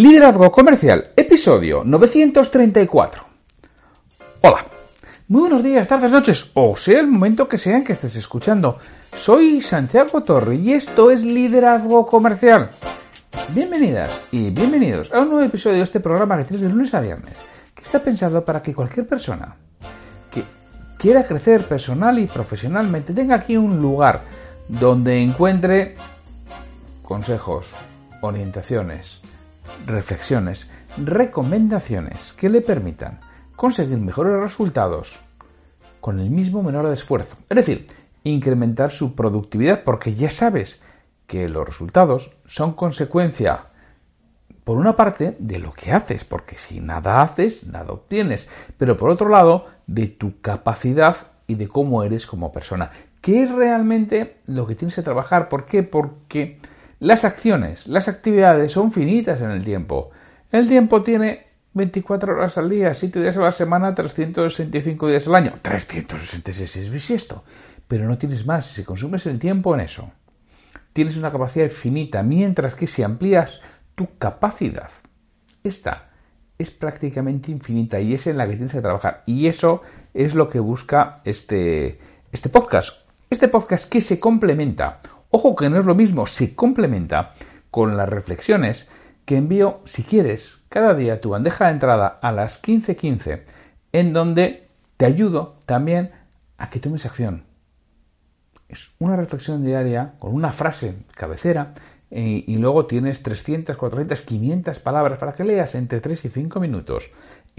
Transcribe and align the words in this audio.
Liderazgo 0.00 0.50
Comercial, 0.50 1.10
episodio 1.14 1.84
934. 1.84 3.22
Hola, 4.40 4.64
muy 5.28 5.40
buenos 5.42 5.62
días, 5.62 5.86
tardes, 5.86 6.10
noches, 6.10 6.50
o 6.54 6.74
sea 6.74 7.00
el 7.00 7.06
momento 7.06 7.46
que 7.46 7.58
sea 7.58 7.76
en 7.76 7.84
que 7.84 7.92
estés 7.92 8.16
escuchando. 8.16 8.78
Soy 9.14 9.60
Santiago 9.60 10.22
Torre 10.22 10.54
y 10.56 10.72
esto 10.72 11.10
es 11.10 11.22
Liderazgo 11.22 12.06
Comercial. 12.06 12.70
Bienvenidas 13.50 14.10
y 14.32 14.48
bienvenidos 14.48 15.12
a 15.12 15.20
un 15.20 15.28
nuevo 15.28 15.44
episodio 15.44 15.76
de 15.76 15.82
este 15.82 16.00
programa 16.00 16.38
que 16.38 16.44
tienes 16.44 16.62
de 16.62 16.70
lunes 16.70 16.94
a 16.94 17.00
viernes, 17.00 17.34
que 17.74 17.82
está 17.82 17.98
pensado 18.02 18.42
para 18.42 18.62
que 18.62 18.74
cualquier 18.74 19.06
persona 19.06 19.54
que 20.32 20.44
quiera 20.96 21.26
crecer 21.26 21.64
personal 21.64 22.18
y 22.18 22.26
profesionalmente 22.26 23.12
tenga 23.12 23.34
aquí 23.34 23.54
un 23.54 23.76
lugar 23.76 24.22
donde 24.66 25.20
encuentre 25.20 25.94
consejos, 27.02 27.66
orientaciones, 28.22 29.20
reflexiones, 29.86 30.70
recomendaciones 30.96 32.32
que 32.34 32.48
le 32.48 32.60
permitan 32.60 33.20
conseguir 33.56 33.98
mejores 33.98 34.40
resultados 34.40 35.18
con 36.00 36.18
el 36.18 36.30
mismo 36.30 36.62
menor 36.62 36.88
de 36.88 36.94
esfuerzo. 36.94 37.36
Es 37.48 37.56
decir, 37.56 37.88
incrementar 38.24 38.90
su 38.90 39.14
productividad 39.14 39.84
porque 39.84 40.14
ya 40.14 40.30
sabes 40.30 40.80
que 41.26 41.48
los 41.48 41.66
resultados 41.66 42.32
son 42.46 42.72
consecuencia, 42.72 43.66
por 44.64 44.76
una 44.76 44.96
parte, 44.96 45.36
de 45.38 45.58
lo 45.58 45.72
que 45.72 45.92
haces, 45.92 46.24
porque 46.24 46.56
si 46.56 46.80
nada 46.80 47.22
haces, 47.22 47.66
nada 47.66 47.92
obtienes, 47.92 48.48
pero 48.78 48.96
por 48.96 49.10
otro 49.10 49.28
lado, 49.28 49.66
de 49.86 50.06
tu 50.06 50.40
capacidad 50.40 51.16
y 51.46 51.54
de 51.54 51.68
cómo 51.68 52.02
eres 52.02 52.26
como 52.26 52.52
persona. 52.52 52.90
¿Qué 53.20 53.42
es 53.42 53.50
realmente 53.50 54.38
lo 54.46 54.66
que 54.66 54.74
tienes 54.74 54.94
que 54.94 55.02
trabajar? 55.02 55.48
¿Por 55.48 55.66
qué? 55.66 55.82
Porque 55.82 56.58
las 57.00 57.24
acciones, 57.24 57.86
las 57.86 58.08
actividades 58.08 58.72
son 58.72 58.92
finitas 58.92 59.40
en 59.40 59.50
el 59.50 59.64
tiempo. 59.64 60.10
El 60.52 60.68
tiempo 60.68 61.00
tiene 61.00 61.46
24 61.72 62.34
horas 62.34 62.58
al 62.58 62.68
día, 62.68 62.92
7 62.92 63.20
días 63.20 63.38
a 63.38 63.40
la 63.40 63.52
semana, 63.52 63.94
365 63.94 65.08
días 65.08 65.26
al 65.26 65.34
año. 65.34 65.54
366 65.62 66.76
es 66.76 66.90
bisiesto. 66.90 67.42
Pero 67.88 68.06
no 68.06 68.18
tienes 68.18 68.44
más. 68.44 68.66
Si 68.66 68.84
consumes 68.84 69.24
el 69.24 69.38
tiempo 69.38 69.74
en 69.74 69.80
eso, 69.80 70.12
tienes 70.92 71.16
una 71.16 71.32
capacidad 71.32 71.70
finita, 71.70 72.22
mientras 72.22 72.74
que 72.74 72.86
si 72.86 73.02
amplías 73.02 73.62
tu 73.94 74.18
capacidad, 74.18 74.90
esta 75.64 76.10
es 76.58 76.70
prácticamente 76.70 77.50
infinita 77.50 77.98
y 77.98 78.12
es 78.12 78.26
en 78.26 78.36
la 78.36 78.46
que 78.46 78.56
tienes 78.56 78.72
que 78.72 78.82
trabajar. 78.82 79.22
Y 79.24 79.46
eso 79.46 79.80
es 80.12 80.34
lo 80.34 80.50
que 80.50 80.60
busca 80.60 81.22
este, 81.24 81.98
este 82.30 82.50
podcast. 82.50 82.92
Este 83.30 83.48
podcast 83.48 83.90
que 83.90 84.02
se 84.02 84.20
complementa 84.20 84.98
Ojo 85.30 85.54
que 85.54 85.70
no 85.70 85.78
es 85.78 85.84
lo 85.84 85.94
mismo, 85.94 86.26
se 86.26 86.54
complementa 86.56 87.34
con 87.70 87.96
las 87.96 88.08
reflexiones 88.08 88.88
que 89.24 89.36
envío, 89.36 89.80
si 89.84 90.02
quieres, 90.02 90.58
cada 90.68 90.92
día 90.94 91.20
tu 91.20 91.30
bandeja 91.30 91.66
de 91.66 91.72
entrada 91.72 92.18
a 92.20 92.32
las 92.32 92.60
15.15, 92.60 93.42
en 93.92 94.12
donde 94.12 94.68
te 94.96 95.06
ayudo 95.06 95.56
también 95.66 96.10
a 96.58 96.68
que 96.68 96.80
tomes 96.80 97.06
acción. 97.06 97.44
Es 98.68 98.90
una 98.98 99.16
reflexión 99.16 99.64
diaria 99.64 100.14
con 100.18 100.34
una 100.34 100.52
frase 100.52 100.96
cabecera 101.14 101.74
y, 102.10 102.52
y 102.52 102.56
luego 102.56 102.86
tienes 102.86 103.22
300, 103.22 103.76
400, 103.76 104.22
500 104.22 104.78
palabras 104.80 105.18
para 105.18 105.34
que 105.34 105.44
leas 105.44 105.76
entre 105.76 106.00
3 106.00 106.24
y 106.24 106.28
5 106.28 106.58
minutos 106.58 107.08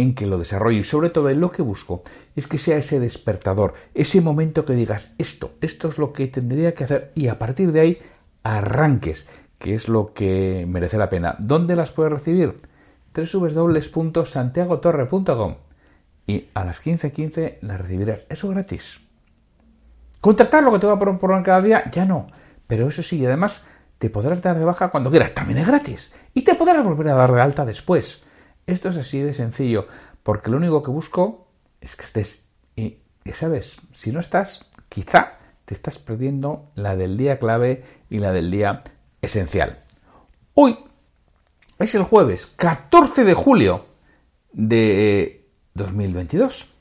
en 0.02 0.16
que 0.16 0.26
lo 0.26 0.38
desarrollo 0.38 0.80
y 0.80 0.84
sobre 0.84 1.10
todo 1.10 1.30
en 1.30 1.40
lo 1.40 1.52
que 1.52 1.62
busco 1.62 2.04
es 2.36 2.48
que 2.48 2.58
sea 2.58 2.78
ese 2.78 3.00
despertador, 3.00 3.74
ese 3.94 4.22
momento 4.22 4.66
que 4.66 4.74
digas 4.74 5.14
esto, 5.18 5.52
esto 5.62 5.90
es 5.90 5.98
lo 5.98 6.14
que 6.14 6.28
tendría 6.28 6.74
que 6.74 6.86
hacer 6.86 7.12
y 7.16 7.28
a 7.28 7.40
partir 7.40 7.72
de 7.72 7.80
ahí 7.80 8.00
arranques, 8.44 9.26
que 9.60 9.74
es 9.74 9.88
lo 9.88 10.14
que 10.14 10.66
merece 10.68 10.98
la 10.98 11.10
pena. 11.10 11.36
¿Dónde 11.40 11.76
las 11.76 11.92
puedes 11.92 12.14
recibir? 12.14 12.56
www.santiagotorre.com 13.14 15.56
y 16.28 16.50
a 16.54 16.64
las 16.64 16.84
15.15 16.84 17.58
las 17.62 17.82
recibirás. 17.82 18.22
Eso 18.30 18.50
gratis. 18.50 19.00
Contratar 20.22 20.64
lo 20.64 20.72
que 20.72 20.80
te 20.80 20.88
va 20.88 20.94
a 20.94 21.00
proponer 21.00 21.44
cada 21.44 21.62
día, 21.62 21.92
ya 21.92 22.06
no. 22.06 22.28
Pero 22.68 22.88
eso 22.88 23.04
sí, 23.04 23.26
además 23.26 23.66
te 23.98 24.10
podrás 24.10 24.42
dar 24.42 24.58
de 24.58 24.66
baja 24.66 24.90
cuando 24.90 25.10
quieras. 25.10 25.34
También 25.34 25.60
es 25.60 25.68
gratis. 25.68 26.12
Y 26.34 26.44
te 26.44 26.56
podrás 26.56 26.84
volver 26.84 27.10
a 27.10 27.16
dar 27.16 27.34
de 27.34 27.42
alta 27.42 27.66
después. 27.66 28.24
Esto 28.72 28.88
es 28.88 28.96
así 28.96 29.20
de 29.20 29.34
sencillo, 29.34 29.88
porque 30.24 30.50
lo 30.50 30.56
único 30.56 30.82
que 30.82 30.92
busco 30.92 31.46
es 31.82 31.98
que 31.98 32.06
estés. 32.06 32.46
Y, 32.78 33.00
ya 33.26 33.36
sabes, 33.36 33.76
si 33.94 34.14
no 34.14 34.22
estás, 34.22 34.66
quizá 34.88 35.40
te 35.66 35.74
estás 35.74 36.00
perdiendo 36.00 36.72
la 36.76 36.96
del 36.96 37.18
día 37.18 37.38
clave 37.38 37.84
y 38.10 38.20
la 38.20 38.32
del 38.32 38.50
día 38.50 38.80
esencial. 39.22 39.84
Hoy 40.54 40.78
es 41.80 41.96
el 41.96 42.04
jueves 42.04 42.46
14 42.56 43.26
de 43.26 43.34
julio 43.34 43.88
de 44.54 45.50
2022. 45.74 46.74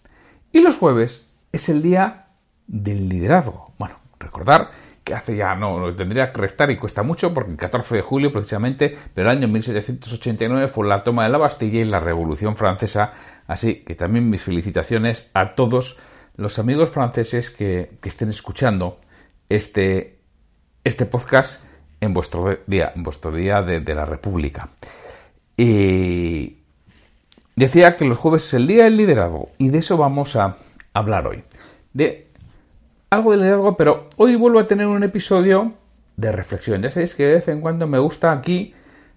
Y 0.53 0.61
los 0.61 0.77
jueves 0.77 1.29
es 1.51 1.69
el 1.69 1.83
día 1.83 2.29
del 2.69 3.09
liderazgo. 3.09 3.73
Bueno, 3.81 3.97
recordar 4.21 4.71
que 5.11 5.17
hace 5.17 5.35
ya, 5.35 5.57
no, 5.57 5.77
lo 5.81 5.97
tendría 5.97 6.33
que 6.33 6.41
restar 6.41 6.71
y 6.71 6.77
cuesta 6.77 7.03
mucho 7.03 7.35
porque 7.35 7.51
el 7.51 7.57
14 7.57 7.97
de 7.97 8.03
julio 8.03 8.33
precisamente 8.33 8.97
del 9.17 9.29
año 9.29 9.49
1789 9.49 10.69
fue 10.69 10.87
la 10.87 11.03
toma 11.03 11.25
de 11.25 11.31
la 11.31 11.39
Bastilla 11.39 11.81
y 11.81 11.85
la 11.85 11.99
Revolución 11.99 12.57
Francesa, 12.57 13.13
así 13.49 13.83
que 13.85 13.97
también 13.97 14.31
mis 14.31 14.41
felicitaciones 14.41 15.29
a 15.35 15.57
todos 15.57 15.99
los 16.37 16.61
amigos 16.61 16.91
franceses 16.91 17.51
que, 17.51 17.99
estén 18.05 18.31
escuchando 18.31 19.01
este, 19.49 20.21
este 20.85 21.07
podcast 21.07 21.61
en 22.01 22.15
vuestro 22.15 22.59
día, 22.69 22.93
en 22.95 23.03
vuestro 23.03 23.33
día 23.33 23.63
de, 23.63 23.81
de 23.81 23.95
la 23.97 24.05
República. 24.05 24.69
Y 25.57 26.59
decía 27.57 27.97
que 27.97 28.05
los 28.05 28.17
jueves 28.17 28.45
es 28.47 28.55
el 28.55 28.69
día 28.69 28.85
del 28.85 28.97
liderazgo 28.97 29.51
y 29.59 29.71
de 29.71 29.79
eso 29.79 29.97
vamos 29.97 30.37
a 30.37 30.57
hablar 30.95 31.27
hoy. 31.27 31.43
De 31.93 32.30
algo 33.11 33.33
de 33.33 33.39
liderazgo, 33.39 33.77
pero 33.77 34.09
hoy 34.17 34.37
vuelvo 34.37 34.61
a 34.61 34.67
tener 34.67 34.87
un 34.87 35.03
episodio 35.03 35.75
de 36.17 36.31
reflexión. 36.31 36.81
Ya 36.81 36.91
sabéis 36.91 37.15
que 37.17 37.25
de 37.25 37.35
vez 37.35 37.49
en 37.49 37.61
cuando 37.61 37.89
me 37.89 37.99
gusta 37.99 38.31
aquí 38.31 38.73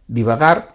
divagar, 0.07 0.73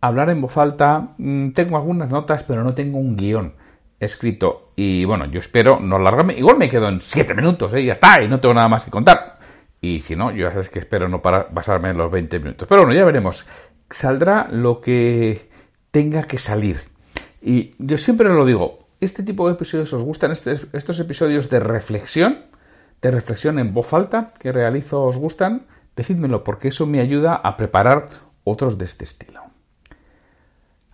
hablar 0.00 0.30
en 0.30 0.40
voz 0.40 0.56
alta. 0.58 1.14
Mm, 1.16 1.50
tengo 1.50 1.76
algunas 1.76 2.10
notas, 2.10 2.42
pero 2.42 2.64
no 2.64 2.74
tengo 2.74 2.98
un 2.98 3.16
guion 3.16 3.54
escrito. 4.00 4.72
Y 4.74 5.04
bueno, 5.04 5.26
yo 5.26 5.38
espero 5.38 5.78
no 5.78 5.96
alargarme. 5.96 6.36
Igual 6.36 6.58
me 6.58 6.68
quedo 6.68 6.88
en 6.88 7.00
siete 7.00 7.34
minutos, 7.34 7.72
¿eh? 7.72 7.84
ya 7.84 7.94
está, 7.94 8.22
y 8.22 8.28
no 8.28 8.40
tengo 8.40 8.54
nada 8.54 8.68
más 8.68 8.84
que 8.84 8.90
contar. 8.90 9.38
Y 9.80 10.00
si 10.00 10.16
no, 10.16 10.32
yo 10.32 10.48
ya 10.48 10.50
sabes 10.50 10.68
que 10.68 10.80
espero 10.80 11.08
no 11.08 11.20
basarme 11.20 11.90
en 11.90 11.98
los 11.98 12.10
20 12.10 12.40
minutos. 12.40 12.66
Pero 12.68 12.82
bueno, 12.82 12.98
ya 12.98 13.04
veremos. 13.04 13.46
Saldrá 13.90 14.48
lo 14.50 14.80
que 14.80 15.48
tenga 15.92 16.24
que 16.24 16.38
salir. 16.38 16.80
Y 17.40 17.74
yo 17.78 17.96
siempre 17.96 18.28
lo 18.28 18.44
digo, 18.44 18.88
este 19.00 19.22
tipo 19.22 19.46
de 19.46 19.54
episodios 19.54 19.92
os 19.92 20.02
gustan, 20.02 20.32
este, 20.32 20.58
estos 20.72 20.98
episodios 20.98 21.48
de 21.48 21.60
reflexión 21.60 22.46
de 23.06 23.12
reflexión 23.12 23.58
en 23.58 23.72
voz 23.72 23.92
alta 23.94 24.32
que 24.38 24.52
realizo 24.52 25.04
os 25.04 25.16
gustan, 25.16 25.66
decídmelo 25.94 26.42
porque 26.42 26.68
eso 26.68 26.86
me 26.86 27.00
ayuda 27.00 27.36
a 27.36 27.56
preparar 27.56 28.08
otros 28.44 28.78
de 28.78 28.84
este 28.84 29.04
estilo. 29.04 29.42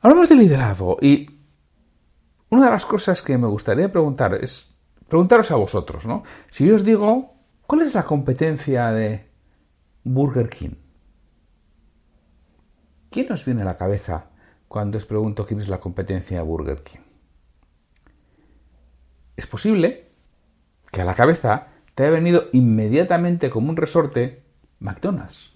Hablamos 0.00 0.28
de 0.28 0.36
liderazgo 0.36 0.98
y 1.00 1.30
una 2.50 2.66
de 2.66 2.70
las 2.70 2.84
cosas 2.84 3.22
que 3.22 3.38
me 3.38 3.46
gustaría 3.46 3.90
preguntar 3.90 4.34
es 4.34 4.74
preguntaros 5.08 5.50
a 5.50 5.56
vosotros, 5.56 6.06
¿no? 6.06 6.22
Si 6.50 6.66
yo 6.66 6.74
os 6.74 6.84
digo, 6.84 7.34
¿cuál 7.66 7.82
es 7.82 7.94
la 7.94 8.04
competencia 8.04 8.90
de 8.90 9.30
Burger 10.04 10.50
King? 10.50 10.74
¿Quién 13.10 13.32
os 13.32 13.44
viene 13.44 13.62
a 13.62 13.66
la 13.66 13.76
cabeza 13.76 14.26
cuando 14.68 14.98
os 14.98 15.06
pregunto 15.06 15.46
quién 15.46 15.60
es 15.60 15.68
la 15.68 15.78
competencia 15.78 16.38
de 16.38 16.42
Burger 16.42 16.82
King? 16.82 17.00
Es 19.36 19.46
posible 19.46 20.10
que 20.90 21.00
a 21.00 21.04
la 21.04 21.14
cabeza 21.14 21.71
te 21.94 22.06
ha 22.06 22.10
venido 22.10 22.44
inmediatamente 22.52 23.50
como 23.50 23.70
un 23.70 23.76
resorte 23.76 24.42
McDonald's. 24.80 25.52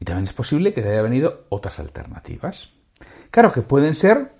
Y 0.00 0.04
también 0.04 0.24
es 0.24 0.32
posible 0.32 0.74
que 0.74 0.82
te 0.82 0.90
haya 0.90 1.02
venido 1.02 1.44
otras 1.48 1.78
alternativas. 1.78 2.70
Claro 3.30 3.52
que 3.52 3.62
pueden 3.62 3.94
ser 3.94 4.32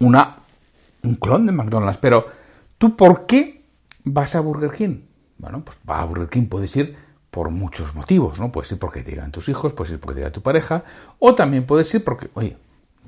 una, 0.00 0.38
un 1.04 1.14
clon 1.14 1.46
de 1.46 1.52
McDonald's, 1.52 1.98
pero 1.98 2.26
¿tú 2.78 2.96
por 2.96 3.26
qué 3.26 3.62
vas 4.04 4.34
a 4.34 4.40
Burger 4.40 4.72
King? 4.72 5.02
Bueno, 5.38 5.62
pues 5.64 5.78
va 5.88 6.00
a 6.00 6.04
Burger 6.04 6.28
King, 6.28 6.46
puedes 6.46 6.74
ir 6.76 6.96
por 7.30 7.50
muchos 7.50 7.94
motivos, 7.94 8.40
¿no? 8.40 8.50
Puede 8.50 8.66
ser 8.66 8.78
porque 8.78 9.02
te 9.02 9.12
digan 9.12 9.30
tus 9.30 9.48
hijos, 9.48 9.72
puede 9.72 9.90
ser 9.90 10.00
porque 10.00 10.14
te 10.14 10.20
diga 10.20 10.32
tu 10.32 10.42
pareja, 10.42 10.82
o 11.20 11.34
también 11.34 11.64
puede 11.64 11.84
ser 11.84 12.02
porque, 12.02 12.28
oye, 12.34 12.56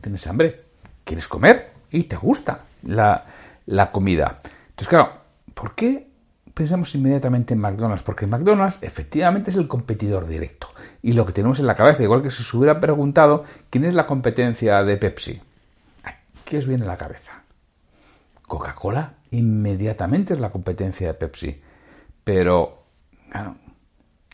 tienes 0.01 0.27
hambre, 0.29 0.63
quieres 1.05 1.27
comer 1.27 1.73
y 1.91 2.05
te 2.05 2.17
gusta 2.17 2.67
la, 2.85 3.27
la 3.67 3.91
comida. 3.91 4.39
Entonces, 4.71 4.89
claro, 4.89 5.22
¿por 5.55 5.75
qué 5.75 6.09
pensamos 6.55 6.95
inmediatamente 6.95 7.55
en 7.55 7.61
McDonald's? 7.61 8.03
Porque 8.03 8.27
McDonald's 8.27 8.79
efectivamente 8.83 9.51
es 9.51 9.57
el 9.57 9.69
competidor 9.69 10.27
directo. 10.27 10.69
Y 11.03 11.13
lo 11.13 11.27
que 11.27 11.33
tenemos 11.33 11.59
en 11.59 11.67
la 11.67 11.75
cabeza, 11.75 12.03
igual 12.03 12.23
que 12.23 12.31
si 12.31 12.43
se 12.43 12.57
hubiera 12.57 12.81
preguntado 12.81 13.45
quién 13.71 13.85
es 13.85 13.95
la 13.95 14.07
competencia 14.07 14.83
de 14.83 14.97
Pepsi. 14.97 15.41
¿Qué 16.45 16.59
os 16.59 16.67
viene 16.67 16.85
a 16.85 16.89
la 16.89 16.97
cabeza? 16.97 17.43
Coca-Cola 18.47 19.15
inmediatamente 19.31 20.35
es 20.35 20.41
la 20.41 20.51
competencia 20.51 21.07
de 21.09 21.15
Pepsi. 21.15 21.63
Pero, 22.23 22.83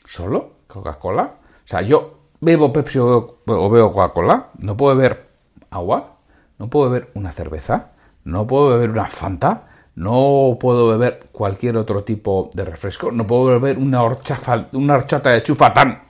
¿solo 0.07 0.57
Coca-Cola? 0.67 1.35
O 1.65 1.69
sea, 1.69 1.83
yo 1.83 2.19
bebo 2.41 2.73
Pepsi 2.73 2.99
o 2.99 3.39
veo 3.47 3.93
Coca-Cola, 3.93 4.49
no 4.59 4.77
puedo 4.77 4.97
beber 4.97 5.29
agua, 5.71 6.17
no 6.59 6.69
puedo 6.69 6.91
beber 6.91 7.11
una 7.15 7.33
cerveza, 7.33 7.93
no 8.25 8.47
puedo 8.47 8.71
beber 8.71 8.91
una 8.91 9.07
Fanta, 9.07 9.68
no 9.99 10.59
puedo 10.61 10.87
beber 10.87 11.29
cualquier 11.33 11.77
otro 11.77 12.05
tipo 12.05 12.51
de 12.55 12.65
refresco, 12.65 13.11
no 13.11 13.27
puedo 13.27 13.47
beber 13.47 13.79
una, 13.79 14.01
una 14.73 14.95
horchata 14.95 15.31
de 15.31 15.43
chufa 15.43 15.75
tan 15.75 16.03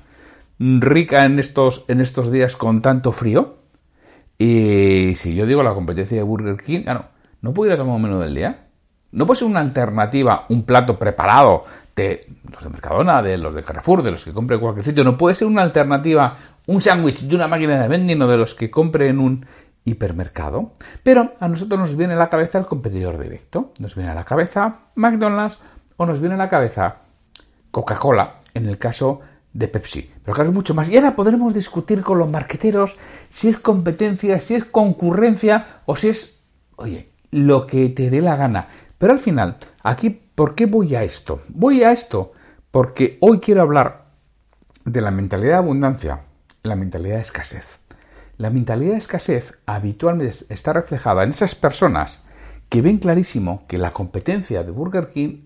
rica 0.59 1.25
en 1.25 1.39
estos, 1.39 1.87
en 1.89 2.03
estos 2.03 2.31
días 2.31 2.55
con 2.55 2.83
tanto 2.83 3.13
frío. 3.13 3.57
Y 4.37 5.15
si 5.17 5.35
yo 5.35 5.47
digo 5.47 5.63
la 5.63 5.73
competencia 5.73 6.19
de 6.19 6.23
Burger 6.23 6.59
King, 6.59 6.83
ah, 6.87 6.95
no, 6.95 7.05
no 7.41 7.55
puedo 7.55 7.71
ir 7.71 7.75
a 7.75 7.79
tomar 7.79 7.97
un 7.97 8.03
menú 8.03 8.19
del 8.21 8.35
día. 8.35 8.67
No 9.13 9.27
puede 9.27 9.39
ser 9.39 9.49
una 9.49 9.61
alternativa, 9.61 10.45
un 10.51 10.65
plato 10.65 10.99
preparado 10.99 11.65
de 11.97 12.27
los 12.53 12.63
de 12.63 12.69
Mercadona, 12.69 13.23
de 13.23 13.39
los 13.39 13.55
de 13.55 13.63
Carrefour, 13.63 14.03
de 14.03 14.11
los 14.11 14.23
que 14.23 14.35
compre 14.35 14.57
en 14.57 14.61
cualquier 14.61 14.85
sitio. 14.85 15.03
No 15.03 15.17
puede 15.17 15.35
ser 15.35 15.49
una 15.49 15.63
alternativa, 15.63 16.37
un 16.67 16.83
sándwich 16.83 17.21
de 17.23 17.35
una 17.35 17.49
máquina 17.49 17.81
de 17.81 17.89
vending 17.89 18.21
o 18.21 18.29
de 18.29 18.37
los 18.37 18.55
que 18.55 18.71
compre 18.71 19.09
en 19.09 19.19
un 19.19 19.47
hipermercado. 19.85 20.73
Pero 21.03 21.35
a 21.41 21.49
nosotros 21.49 21.79
nos 21.79 21.97
viene 21.97 22.15
a 22.15 22.19
la 22.19 22.31
cabeza 22.31 22.59
el 22.59 22.67
competidor 22.67 23.19
directo. 23.19 23.73
Nos 23.79 23.95
viene 23.95 24.11
a 24.11 24.15
la 24.15 24.25
cabeza 24.25 24.79
McDonald's 24.95 25.59
o 25.97 26.07
nos 26.07 26.21
viene 26.21 26.35
a 26.35 26.39
la 26.39 26.49
cabeza 26.49 26.97
Coca-Cola, 27.71 28.37
en 28.55 28.67
el 28.67 28.79
caso 28.79 29.21
de 29.53 29.69
Pepsi. 29.69 30.11
Pero 30.23 30.35
claro, 30.35 30.53
mucho 30.53 30.75
más. 30.75 30.89
Y 30.89 30.97
ahora 30.97 31.17
podremos 31.17 31.55
discutir 31.55 32.03
con 32.03 32.19
los 32.19 32.29
marqueteros 32.29 32.97
si 33.31 33.49
es 33.49 33.59
competencia, 33.59 34.41
si 34.41 34.55
es 34.55 34.65
concurrencia 34.65 35.81
o 35.87 35.97
si 35.97 36.09
es, 36.09 36.43
oye, 36.77 37.11
lo 37.31 37.67
que 37.67 37.89
te 37.89 38.11
dé 38.11 38.21
la 38.21 38.37
gana. 38.37 38.69
Pero 38.99 39.13
al 39.13 39.19
final, 39.19 39.57
aquí, 39.83 40.11
¿por 40.11 40.55
qué 40.55 40.67
voy 40.67 40.95
a 40.95 41.03
esto? 41.03 41.43
Voy 41.49 41.83
a 41.83 41.93
esto 41.93 42.33
porque 42.71 43.19
hoy 43.21 43.41
quiero 43.41 43.63
hablar 43.63 44.07
de 44.85 45.01
la 45.01 45.11
mentalidad 45.11 45.53
de 45.53 45.59
abundancia, 45.59 46.21
la 46.63 46.77
mentalidad 46.77 47.17
de 47.17 47.23
escasez. 47.23 47.78
La 48.39 48.51
mentalidad 48.51 48.93
de 48.93 48.99
escasez 48.99 49.53
habitualmente 49.67 50.47
está 50.49 50.73
reflejada 50.73 51.25
en 51.25 51.31
esas 51.31 51.57
personas 51.57 52.23
que 52.69 52.83
ven 52.83 52.99
clarísimo 52.99 53.67
que 53.67 53.79
la 53.79 53.91
competencia 53.91 54.63
de 54.63 54.71
Burger 54.71 55.11
King 55.11 55.41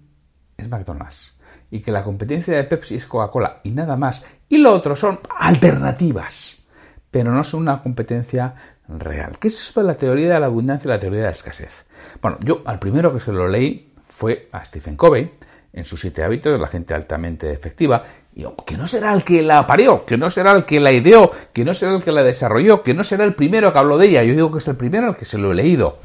es 0.59 0.69
McDonald's 0.69 1.35
y 1.71 1.81
que 1.81 1.91
la 1.91 2.05
competencia 2.05 2.55
de 2.55 2.65
Pepsi 2.65 2.97
es 2.97 3.07
Coca-Cola 3.07 3.61
y 3.63 3.71
nada 3.71 3.97
más. 3.97 4.23
Y 4.47 4.59
lo 4.59 4.75
otro 4.75 4.95
son 4.95 5.21
alternativas, 5.39 6.67
pero 7.11 7.33
no 7.33 7.43
son 7.45 7.63
una 7.63 7.83
competencia 7.83 8.55
real. 8.87 9.39
¿Qué 9.41 9.49
es 9.49 9.57
eso 9.57 9.81
de 9.81 9.87
la 9.87 9.95
teoría 9.95 10.35
de 10.35 10.41
la 10.41 10.47
abundancia 10.47 10.87
y 10.89 10.93
la 10.93 10.99
teoría 10.99 11.21
de 11.21 11.27
la 11.27 11.33
escasez? 11.33 11.87
Bueno, 12.21 12.37
yo 12.43 12.61
al 12.67 12.79
primero 12.79 13.11
que 13.11 13.21
se 13.21 13.33
lo 13.33 13.49
leí 13.49 13.95
fue 14.05 14.51
a 14.53 14.67
Stephen 14.67 14.99
Covey 14.99 15.33
en 15.73 15.85
sus 15.85 16.01
siete 16.01 16.23
hábitos 16.23 16.61
la 16.61 16.69
gente 16.69 16.95
altamente 16.95 17.51
efectiva. 17.51 18.05
Y 18.35 18.45
que 18.65 18.77
no 18.77 18.87
será 18.87 19.13
el 19.13 19.25
que 19.25 19.43
la 19.43 19.67
parió, 19.67 20.07
que 20.07 20.17
no 20.17 20.31
será 20.31 20.53
el 20.53 20.65
que 20.65 20.81
la 20.81 20.93
ideó, 20.93 21.31
que 21.53 21.65
no 21.65 21.75
será 21.75 21.95
el 21.95 22.03
que 22.03 22.13
la 22.13 22.23
desarrolló, 22.23 22.83
que 22.83 22.95
no 22.95 23.05
será 23.05 23.25
el 23.25 23.35
primero 23.35 23.73
que 23.73 23.79
habló 23.79 23.99
de 23.99 24.09
ella. 24.09 24.23
Yo 24.23 24.33
digo 24.33 24.51
que 24.51 24.59
es 24.59 24.69
el 24.69 24.77
primero 24.77 25.09
al 25.09 25.17
que 25.17 25.27
se 25.27 25.37
lo 25.37 25.53
he 25.53 25.55
leído 25.55 25.99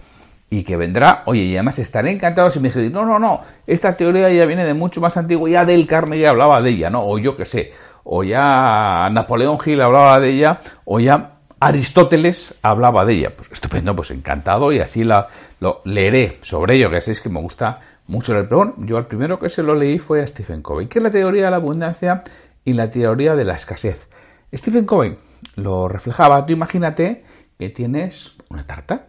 y 0.49 0.63
que 0.63 0.77
vendrá, 0.77 1.23
oye, 1.25 1.41
y 1.41 1.55
además 1.55 1.77
estaré 1.79 2.11
encantado 2.11 2.49
si 2.49 2.59
me 2.59 2.69
dijeran, 2.69 2.91
no, 2.91 3.05
no, 3.05 3.19
no, 3.19 3.41
esta 3.65 3.97
teoría 3.97 4.29
ya 4.31 4.45
viene 4.45 4.65
de 4.65 4.73
mucho 4.73 5.01
más 5.01 5.17
antiguo, 5.17 5.47
ya 5.47 5.65
del 5.65 5.85
Carnegie 5.85 6.27
hablaba 6.27 6.61
de 6.61 6.69
ella, 6.69 6.89
¿no? 6.89 7.03
O 7.03 7.17
yo 7.17 7.35
qué 7.35 7.45
sé, 7.45 7.73
o 8.03 8.23
ya 8.23 9.09
Napoleón 9.11 9.59
Gil 9.59 9.81
hablaba 9.81 10.19
de 10.19 10.29
ella, 10.29 10.59
o 10.85 10.99
ya 10.99 11.31
Aristóteles 11.59 12.53
hablaba 12.61 13.03
de 13.03 13.13
ella. 13.13 13.33
Pues 13.35 13.49
estupendo, 13.51 13.95
pues 13.95 14.11
encantado, 14.11 14.71
y 14.71 14.79
así 14.79 15.03
la, 15.03 15.27
lo 15.59 15.81
leeré 15.83 16.37
sobre 16.41 16.75
ello, 16.75 16.89
que 16.89 17.01
sabéis 17.01 17.19
que 17.19 17.29
me 17.29 17.41
gusta 17.41 17.79
mucho 18.07 18.37
el 18.37 18.47
pero 18.47 18.73
yo 18.77 18.97
el 18.97 19.05
primero 19.05 19.39
que 19.39 19.49
se 19.49 19.63
lo 19.63 19.75
leí 19.75 19.99
fue 19.99 20.21
a 20.21 20.27
Stephen 20.27 20.61
Covey, 20.61 20.87
que 20.87 20.99
es 20.99 21.03
la 21.03 21.11
teoría 21.11 21.45
de 21.45 21.51
la 21.51 21.57
abundancia 21.57 22.23
y 22.63 22.73
la 22.73 22.89
teoría 22.89 23.35
de 23.35 23.45
la 23.45 23.55
escasez. 23.55 24.09
Stephen 24.53 24.85
Covey 24.85 25.17
lo 25.55 25.87
reflejaba, 25.87 26.45
tú 26.45 26.53
imagínate 26.53 27.23
que 27.59 27.69
tienes 27.69 28.31
una 28.49 28.65
tarta, 28.65 29.07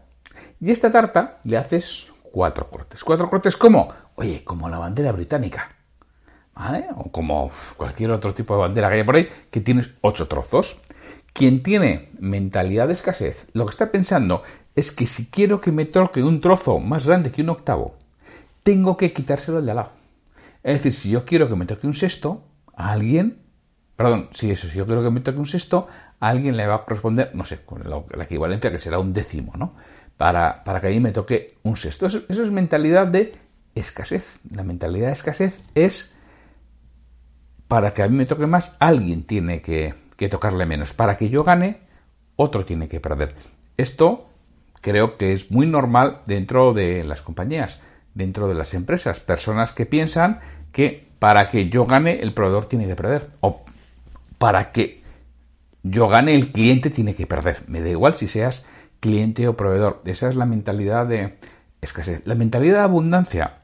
y 0.61 0.71
esta 0.71 0.91
tarta 0.91 1.39
le 1.45 1.57
haces 1.57 2.11
cuatro 2.33 2.69
cortes. 2.69 3.05
¿Cuatro 3.05 3.31
cortes 3.31 3.57
como? 3.57 3.93
Oye, 4.17 4.43
como 4.45 4.69
la 4.69 4.79
bandera 4.79 5.13
británica. 5.13 5.71
¿Vale? 6.55 6.87
O 6.97 7.13
como 7.13 7.53
cualquier 7.77 8.11
otro 8.11 8.35
tipo 8.35 8.55
de 8.55 8.63
bandera 8.63 8.89
que 8.89 8.95
haya 8.95 9.07
por 9.07 9.15
ahí, 9.15 9.29
que 9.51 9.61
tienes 9.61 9.91
ocho 10.01 10.27
trozos. 10.27 10.81
Quien 11.33 11.63
tiene 11.63 12.11
mentalidad 12.19 12.89
de 12.89 12.95
escasez, 12.95 13.47
lo 13.53 13.65
que 13.67 13.71
está 13.71 13.93
pensando 13.93 14.43
es 14.75 14.91
que 14.91 15.07
si 15.07 15.27
quiero 15.27 15.61
que 15.61 15.71
me 15.71 15.85
toque 15.85 16.23
un 16.23 16.41
trozo 16.41 16.81
más 16.81 17.07
grande 17.07 17.31
que 17.31 17.43
un 17.43 17.51
octavo, 17.51 17.95
tengo 18.69 18.99
que 18.99 19.15
quitárselo 19.15 19.63
de 19.63 19.71
al 19.71 19.77
lado. 19.77 19.93
Es 20.63 20.75
decir, 20.75 20.93
si 20.93 21.09
yo 21.09 21.25
quiero 21.25 21.49
que 21.49 21.57
me 21.57 21.65
toque 21.65 21.87
un 21.87 21.95
sexto, 21.95 22.45
a 22.75 22.93
alguien, 22.93 23.39
perdón, 23.97 24.29
si 24.35 24.51
eso, 24.51 24.69
si 24.69 24.77
yo 24.77 24.85
quiero 24.85 25.03
que 25.03 25.11
me 25.11 25.21
toque 25.21 25.39
un 25.39 25.47
sexto, 25.47 25.89
alguien 26.21 26.55
le 26.55 26.67
va 26.67 26.75
a 26.75 26.85
corresponder, 26.85 27.31
no 27.35 27.47
sé, 27.47 27.65
con 27.65 27.83
la 27.89 28.25
equivalencia 28.25 28.71
que 28.71 28.79
será 28.79 28.99
un 28.99 29.15
décimo, 29.15 29.55
¿no? 29.57 29.73
para, 30.19 30.63
que 30.83 30.87
a 30.87 30.91
mí 30.91 31.01
me 31.01 31.13
toque 31.13 31.55
un 31.63 31.79
sexto. 31.79 32.09
Eso, 32.09 32.19
es 32.29 32.51
mentalidad 32.51 33.07
de 33.07 33.37
escasez. 33.75 34.27
La 34.55 34.65
mentalidad 34.65 35.07
de 35.07 35.13
escasez 35.15 35.63
es 35.75 36.13
para 37.69 37.95
que 37.95 38.03
a 38.03 38.09
mí 38.09 38.19
me 38.19 38.27
toque 38.27 38.47
más, 38.47 38.77
alguien 38.81 39.23
tiene 39.23 39.63
que 39.63 40.29
tocarle 40.29 40.67
menos. 40.67 40.93
Para 40.93 41.17
que 41.17 41.31
yo 41.31 41.43
gane, 41.43 41.79
otro 42.37 42.67
tiene 42.67 42.87
que 42.87 43.01
perder. 43.01 43.35
Esto 43.79 44.29
creo 44.83 45.17
que 45.17 45.33
es 45.33 45.51
muy 45.51 45.67
normal 45.67 46.21
dentro 46.27 46.75
de 46.75 47.03
las 47.05 47.23
compañías, 47.23 47.81
dentro 48.19 48.49
de 48.49 48.55
las 48.55 48.75
empresas. 48.75 49.21
Personas 49.21 49.73
que 49.73 49.87
piensan 49.87 50.41
que 50.73 51.09
para 51.21 51.49
que 51.51 51.69
yo 51.71 51.87
gane, 51.87 52.21
el 52.21 52.35
proveedor 52.35 52.67
tiene 52.67 52.87
que 52.87 52.97
perder. 52.97 53.29
O 53.41 53.65
para 54.39 54.73
que 54.73 55.03
yo 55.85 56.09
gane, 56.09 56.35
el 56.35 56.51
cliente 56.51 56.91
tiene 56.91 57.15
que 57.15 57.29
perder. 57.29 57.63
Me 57.69 57.81
da 57.81 57.89
igual 57.89 58.15
si 58.15 58.27
seas 58.27 58.65
cliente 58.99 59.47
o 59.47 59.57
proveedor. 59.57 60.03
Esa 60.05 60.29
es 60.29 60.35
la 60.35 60.47
mentalidad 60.47 61.07
de 61.07 61.39
escasez. 61.81 62.27
La 62.27 62.35
mentalidad 62.35 62.79
de 62.79 62.83
abundancia 62.83 63.59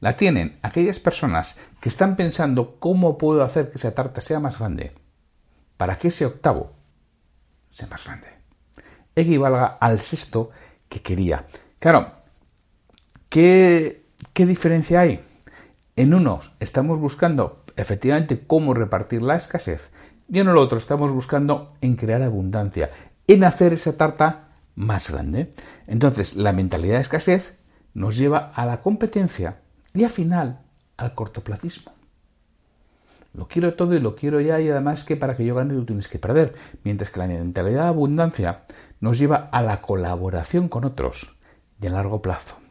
la 0.00 0.16
tienen 0.16 0.58
aquellas 0.62 1.00
personas 1.00 1.56
que 1.80 1.88
están 1.88 2.14
pensando 2.14 2.76
cómo 2.78 3.18
puedo 3.18 3.42
hacer 3.42 3.72
que 3.72 3.78
esa 3.78 3.92
tarta 3.92 4.20
sea 4.20 4.38
más 4.38 4.58
grande 4.58 4.92
para 5.76 5.98
que 5.98 6.08
ese 6.08 6.24
octavo 6.24 6.72
sea 7.72 7.88
más 7.88 8.04
grande. 8.04 8.28
Equivalga 9.16 9.78
al 9.80 10.00
sexto 10.00 10.50
que 10.88 11.02
quería. 11.02 11.46
Claro, 11.80 12.12
¿qué, 13.28 14.02
diferencia 14.34 15.00
hay? 15.00 15.20
En 15.96 16.14
unos 16.14 16.52
estamos 16.60 16.98
buscando 16.98 17.64
efectivamente 17.76 18.44
cómo 18.46 18.74
repartir 18.74 19.22
la 19.22 19.36
escasez 19.36 19.90
y 20.28 20.40
en 20.40 20.48
el 20.48 20.56
otro 20.56 20.78
estamos 20.78 21.12
buscando 21.12 21.74
en 21.80 21.96
crear 21.96 22.22
abundancia, 22.22 22.90
en 23.26 23.44
hacer 23.44 23.72
esa 23.72 23.96
tarta 23.96 24.48
más 24.74 25.10
grande. 25.10 25.50
Entonces, 25.86 26.36
la 26.36 26.52
mentalidad 26.52 26.96
de 26.96 27.02
escasez 27.02 27.54
nos 27.94 28.16
lleva 28.16 28.52
a 28.54 28.66
la 28.66 28.80
competencia 28.80 29.58
y 29.94 30.04
al 30.04 30.10
final 30.10 30.60
al 30.96 31.14
cortoplacismo. 31.14 31.92
Lo 33.32 33.48
quiero 33.48 33.74
todo 33.74 33.94
y 33.94 34.00
lo 34.00 34.16
quiero 34.16 34.40
ya 34.40 34.60
y 34.60 34.70
además 34.70 35.04
que 35.04 35.16
para 35.16 35.36
que 35.36 35.44
yo 35.44 35.54
gane 35.54 35.74
lo 35.74 35.84
tienes 35.84 36.08
que 36.08 36.18
perder. 36.18 36.54
Mientras 36.84 37.10
que 37.10 37.20
la 37.20 37.26
mentalidad 37.26 37.82
de 37.82 37.88
abundancia 37.88 38.62
nos 39.00 39.18
lleva 39.18 39.48
a 39.52 39.62
la 39.62 39.82
colaboración 39.82 40.68
con 40.68 40.84
otros 40.84 41.36
a 41.82 41.88
largo 41.90 42.22
plazo. 42.22 42.65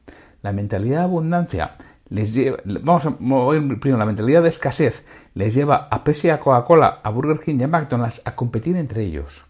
La 0.46 0.52
mentalidad 0.52 1.00
de 1.00 1.04
abundancia 1.06 1.72
les 2.08 2.32
lleva, 2.32 2.60
vamos 2.84 3.04
a 3.04 3.18
primero, 3.18 3.98
la 3.98 4.06
mentalidad 4.06 4.44
de 4.44 4.50
escasez 4.50 5.04
les 5.34 5.56
lleva 5.56 5.88
a 5.90 6.04
Pepsi, 6.04 6.30
a 6.30 6.40
Coca-Cola, 6.40 7.00
a 7.02 7.10
Burger 7.10 7.40
King 7.40 7.58
y 7.62 7.64
a 7.64 7.68
McDonald's 7.68 8.22
a 8.26 8.36
competir 8.36 8.78
entre 8.78 9.02
ellos. 9.06 9.44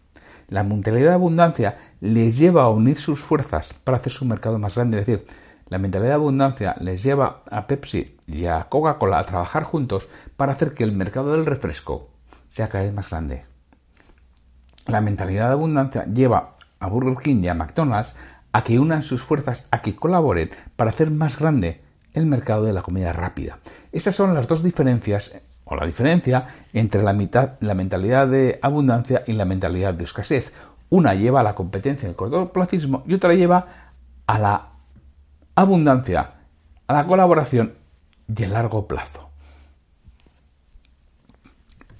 La 0.47 0.63
mentalidad 0.63 1.09
de 1.09 1.15
abundancia 1.15 1.77
les 1.99 2.37
lleva 2.37 2.63
a 2.63 2.69
unir 2.69 2.97
sus 2.97 3.19
fuerzas 3.19 3.73
para 3.83 3.97
hacer 3.97 4.13
su 4.13 4.23
mercado 4.23 4.57
más 4.57 4.75
grande. 4.75 5.01
Es 5.01 5.05
decir, 5.05 5.27
la 5.67 5.79
mentalidad 5.79 6.11
de 6.11 6.15
abundancia 6.15 6.77
les 6.79 7.03
lleva 7.03 7.41
a 7.51 7.67
Pepsi 7.67 8.15
y 8.25 8.45
a 8.45 8.63
Coca-Cola 8.69 9.19
a 9.19 9.25
trabajar 9.25 9.63
juntos 9.63 10.07
para 10.37 10.53
hacer 10.53 10.73
que 10.73 10.85
el 10.85 10.93
mercado 10.93 11.33
del 11.33 11.45
refresco 11.45 12.07
sea 12.51 12.69
cada 12.69 12.85
vez 12.85 12.93
más 12.93 13.09
grande. 13.09 13.43
La 14.85 15.01
mentalidad 15.01 15.47
de 15.47 15.55
abundancia 15.55 16.05
lleva 16.05 16.55
a 16.79 16.87
Burger 16.87 17.17
King 17.21 17.43
y 17.43 17.49
a 17.49 17.53
McDonald's 17.53 18.15
a 18.55 18.63
que 18.63 18.79
unan 18.79 19.03
sus 19.03 19.21
fuerzas, 19.21 19.67
a 19.69 19.81
que 19.81 19.97
colaboren 19.97 20.49
para 20.77 20.89
hacer 20.89 21.11
más 21.11 21.37
grande 21.37 21.81
el 22.13 22.25
mercado 22.25 22.63
de 22.63 22.71
la 22.71 22.83
comida 22.83 23.11
rápida. 23.11 23.59
Esas 23.91 24.15
son 24.15 24.33
las 24.33 24.47
dos 24.47 24.63
diferencias 24.63 25.41
o 25.65 25.75
la 25.75 25.85
diferencia 25.85 26.47
entre 26.71 27.03
la, 27.03 27.11
mitad, 27.11 27.55
la 27.59 27.73
mentalidad 27.73 28.29
de 28.29 28.57
abundancia 28.61 29.25
y 29.27 29.33
la 29.33 29.43
mentalidad 29.43 29.93
de 29.93 30.05
escasez. 30.05 30.53
Una 30.89 31.15
lleva 31.15 31.41
a 31.41 31.43
la 31.43 31.53
competencia, 31.53 32.07
el 32.07 32.15
cortoplacismo, 32.15 33.03
y 33.05 33.15
otra 33.15 33.33
lleva 33.33 33.91
a 34.25 34.39
la 34.39 34.69
abundancia, 35.53 36.35
a 36.87 36.93
la 36.93 37.05
colaboración 37.07 37.73
y 38.33 38.41
el 38.41 38.53
largo 38.53 38.87
plazo. 38.87 39.24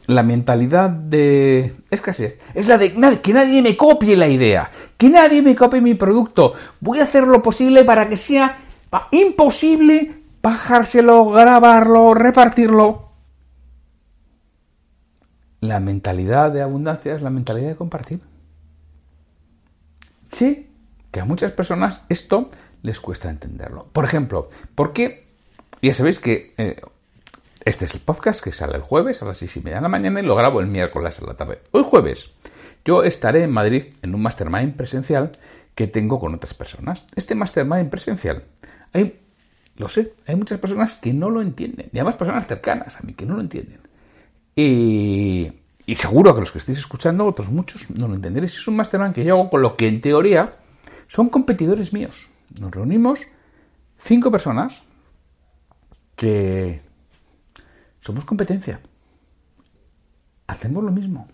La 0.08 0.22
mentalidad 0.22 0.90
de 0.90 1.76
escasez 1.90 2.40
es 2.54 2.68
la 2.68 2.78
de 2.78 2.94
que 3.22 3.34
nadie 3.34 3.62
me 3.62 3.76
copie 3.76 4.16
la 4.16 4.28
idea, 4.28 4.70
que 4.98 5.10
nadie 5.10 5.42
me 5.42 5.56
copie 5.56 5.82
mi 5.82 5.96
producto. 5.96 6.54
Voy 6.80 7.00
a 7.00 7.04
hacer 7.04 7.24
lo 7.24 7.42
posible 7.42 7.84
para 7.84 8.08
que 8.08 8.18
sea 8.18 8.60
imposible 9.12 10.24
bajárselo, 10.42 11.26
grabarlo, 11.32 12.14
repartirlo. 12.14 13.10
La 15.62 15.80
mentalidad 15.80 16.52
de 16.52 16.62
abundancia 16.62 17.16
es 17.16 17.22
la 17.24 17.32
mentalidad 17.32 17.70
de 17.70 17.76
compartir. 17.76 18.20
Sí, 20.32 20.70
que 21.12 21.20
a 21.20 21.26
muchas 21.26 21.52
personas 21.54 22.06
esto 22.10 22.50
les 22.84 23.00
cuesta 23.00 23.30
entenderlo. 23.30 23.88
Por 23.92 24.06
ejemplo, 24.06 24.50
¿por 24.76 24.94
qué? 24.94 25.26
Ya 25.82 25.94
sabéis 25.94 26.20
que 26.20 26.54
eh, 26.58 26.82
este 27.66 27.86
es 27.86 27.96
el 27.96 28.02
podcast 28.02 28.44
que 28.44 28.52
sale 28.52 28.76
el 28.76 28.82
jueves 28.84 29.24
a 29.24 29.26
las 29.26 29.40
seis 29.40 29.58
y 29.58 29.60
media 29.60 29.78
de 29.78 29.82
la 29.82 29.90
mañana 29.90 30.20
y 30.20 30.24
lo 30.24 30.36
grabo 30.36 30.62
el 30.62 30.68
miércoles 30.68 31.20
a 31.20 31.26
la 31.26 31.34
tarde. 31.34 31.60
Hoy 31.72 31.84
jueves 31.84 32.30
yo 32.86 33.04
estaré 33.04 33.44
en 33.44 33.52
Madrid 33.52 33.86
en 34.04 34.14
un 34.14 34.22
mastermind 34.22 34.76
presencial 34.76 35.32
que 35.74 35.88
tengo 35.88 36.20
con 36.20 36.36
otras 36.36 36.54
personas. 36.54 37.08
Este 37.16 37.34
mastermind 37.34 37.90
presencial, 37.90 38.44
hay, 38.94 39.20
lo 39.78 39.90
sé, 39.90 40.14
hay 40.28 40.36
muchas 40.36 40.60
personas 40.60 40.94
que 40.94 41.12
no 41.12 41.32
lo 41.32 41.42
entienden, 41.42 41.90
y 41.92 41.98
además 41.98 42.16
personas 42.16 42.46
cercanas 42.48 42.96
a 42.98 43.02
mí 43.02 43.14
que 43.14 43.26
no 43.26 43.34
lo 43.34 43.42
entienden. 43.42 43.80
Y, 44.56 45.52
y 45.88 45.96
seguro 45.96 46.36
que 46.36 46.42
los 46.42 46.52
que 46.52 46.60
estéis 46.60 46.78
escuchando, 46.78 47.26
otros 47.26 47.50
muchos, 47.50 47.90
no 47.90 48.08
lo 48.08 48.14
entenderéis. 48.14 48.58
Es 48.58 48.68
un 48.68 48.76
mastermind 48.76 49.16
que 49.16 49.26
yo 49.26 49.34
hago 49.34 49.50
con 49.50 49.64
lo 49.64 49.76
que 49.76 49.88
en 49.88 50.02
teoría 50.02 50.54
son 51.08 51.30
competidores 51.30 51.92
míos. 51.92 52.30
Nos 52.60 52.72
reunimos 52.72 53.20
cinco 53.98 54.30
personas 54.30 54.82
que 56.16 56.82
somos 58.06 58.26
competencia. 58.26 58.80
Hacemos 60.48 60.84
lo 60.84 60.92
mismo. 60.92 61.28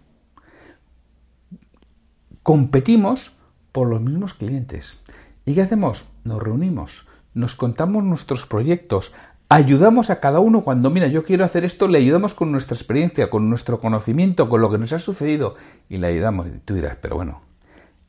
Competimos 2.44 3.34
por 3.72 3.90
los 3.90 4.02
mismos 4.02 4.34
clientes. 4.34 4.98
¿Y 5.46 5.54
qué 5.54 5.64
hacemos? 5.64 6.06
Nos 6.24 6.42
reunimos, 6.42 7.06
nos 7.34 7.56
contamos 7.56 8.04
nuestros 8.04 8.46
proyectos, 8.46 9.12
ayudamos 9.50 10.10
a 10.10 10.20
cada 10.20 10.40
uno 10.40 10.64
cuando, 10.64 10.90
mira, 10.90 11.08
yo 11.08 11.26
quiero 11.26 11.44
hacer 11.44 11.66
esto, 11.66 11.88
le 11.88 11.98
ayudamos 11.98 12.34
con 12.34 12.52
nuestra 12.52 12.76
experiencia, 12.76 13.30
con 13.30 13.50
nuestro 13.50 13.80
conocimiento, 13.82 14.48
con 14.48 14.62
lo 14.62 14.72
que 14.72 14.78
nos 14.78 14.94
ha 14.94 15.00
sucedido 15.00 15.56
y 15.90 15.98
le 15.98 16.08
ayudamos. 16.08 16.48
Y 16.48 16.60
tú 16.60 16.74
dirás, 16.74 16.98
pero 17.02 17.16
bueno, 17.16 17.42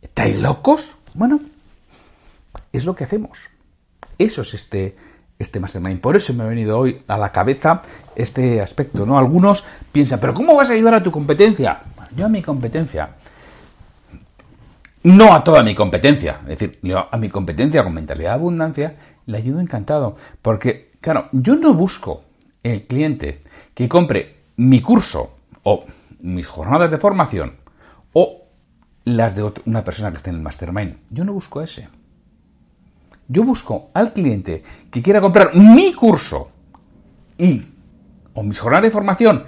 ¿estáis 0.03 0.41
locos? 0.41 0.89
Bueno, 1.15 1.41
es 2.73 2.85
lo 2.85 2.95
que 2.95 3.05
hacemos. 3.05 3.39
Eso 4.19 4.43
es 4.43 4.55
este, 4.55 4.97
este 5.43 5.61
mastermind. 5.61 6.01
Por 6.01 6.17
eso 6.17 6.33
me 6.35 6.45
ha 6.45 6.47
venido 6.47 6.79
hoy 6.79 7.03
a 7.07 7.17
la 7.19 7.31
cabeza 7.33 7.83
este 8.15 8.61
aspecto, 8.61 9.05
¿no? 9.05 9.19
Algunos 9.19 9.65
piensan, 9.91 10.21
pero 10.21 10.35
¿cómo 10.35 10.55
vas 10.55 10.71
a 10.71 10.75
ayudar 10.75 10.95
a 10.95 11.03
tu 11.03 11.11
competencia? 11.11 11.83
yo 12.17 12.27
a 12.27 12.29
mi 12.29 12.43
competencia, 12.43 13.11
no 15.05 15.35
a 15.35 15.43
toda 15.43 15.63
mi 15.63 15.75
competencia, 15.75 16.41
es 16.43 16.59
decir, 16.59 16.79
yo 16.83 17.07
a 17.11 17.17
mi 17.17 17.29
competencia 17.29 17.83
con 17.83 17.95
mentalidad 17.95 18.31
de 18.31 18.35
abundancia 18.35 18.97
le 19.27 19.39
ayudo 19.39 19.61
encantado, 19.61 20.17
porque, 20.43 20.93
claro, 21.01 21.29
yo 21.33 21.57
no 21.57 21.75
busco 21.75 22.25
el 22.63 22.87
cliente 22.87 23.41
que 23.75 23.89
compre 23.89 24.37
mi 24.57 24.81
curso 24.81 25.37
o 25.63 25.85
mis 26.21 26.47
jornadas 26.47 26.91
de 26.91 26.99
formación 26.99 27.55
o 28.13 28.43
las 29.05 29.35
de 29.35 29.53
una 29.65 29.85
persona 29.85 30.11
que 30.11 30.19
esté 30.19 30.31
en 30.31 30.37
el 30.37 30.43
mastermind. 30.43 30.97
Yo 31.11 31.25
no 31.25 31.33
busco 31.33 31.61
ese. 31.61 31.89
Yo 33.29 33.45
busco 33.45 33.91
al 33.95 34.13
cliente 34.13 34.63
que 34.91 35.03
quiera 35.03 35.21
comprar 35.21 35.55
mi 35.55 35.93
curso 35.95 36.51
y 37.39 37.63
o 38.35 38.43
mis 38.43 38.59
jornadas 38.59 38.85
de 38.85 38.91
formación 38.91 39.45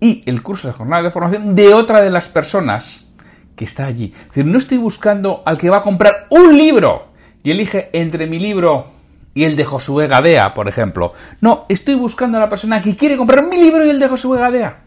y 0.00 0.22
el 0.26 0.42
curso 0.42 0.68
de 0.68 0.74
jornada 0.74 1.02
de 1.02 1.10
formación 1.10 1.54
de 1.54 1.74
otra 1.74 2.00
de 2.00 2.10
las 2.10 2.28
personas 2.28 3.06
que 3.54 3.64
está 3.64 3.86
allí. 3.86 4.14
Es 4.14 4.28
decir, 4.28 4.46
no 4.46 4.58
estoy 4.58 4.78
buscando 4.78 5.42
al 5.44 5.58
que 5.58 5.70
va 5.70 5.78
a 5.78 5.82
comprar 5.82 6.26
un 6.30 6.56
libro 6.56 7.08
y 7.42 7.50
elige 7.50 7.90
entre 7.92 8.26
mi 8.26 8.38
libro 8.38 8.92
y 9.34 9.44
el 9.44 9.56
de 9.56 9.64
Josué 9.64 10.06
Gadea, 10.06 10.54
por 10.54 10.68
ejemplo. 10.68 11.12
No, 11.40 11.66
estoy 11.68 11.94
buscando 11.94 12.38
a 12.38 12.40
la 12.40 12.48
persona 12.48 12.80
que 12.80 12.96
quiere 12.96 13.16
comprar 13.16 13.46
mi 13.46 13.58
libro 13.58 13.84
y 13.84 13.90
el 13.90 14.00
de 14.00 14.08
Josué 14.08 14.38
Gadea. 14.38 14.84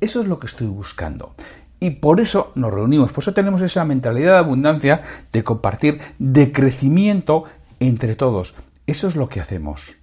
Eso 0.00 0.22
es 0.22 0.26
lo 0.26 0.38
que 0.38 0.46
estoy 0.46 0.66
buscando. 0.66 1.34
Y 1.80 1.90
por 1.90 2.20
eso 2.20 2.52
nos 2.54 2.72
reunimos, 2.72 3.10
por 3.10 3.24
eso 3.24 3.32
tenemos 3.32 3.62
esa 3.62 3.84
mentalidad 3.86 4.34
de 4.34 4.38
abundancia, 4.38 5.02
de 5.32 5.42
compartir, 5.42 6.00
de 6.18 6.52
crecimiento 6.52 7.44
entre 7.80 8.16
todos. 8.16 8.54
Eso 8.86 9.08
es 9.08 9.16
lo 9.16 9.30
que 9.30 9.40
hacemos. 9.40 9.96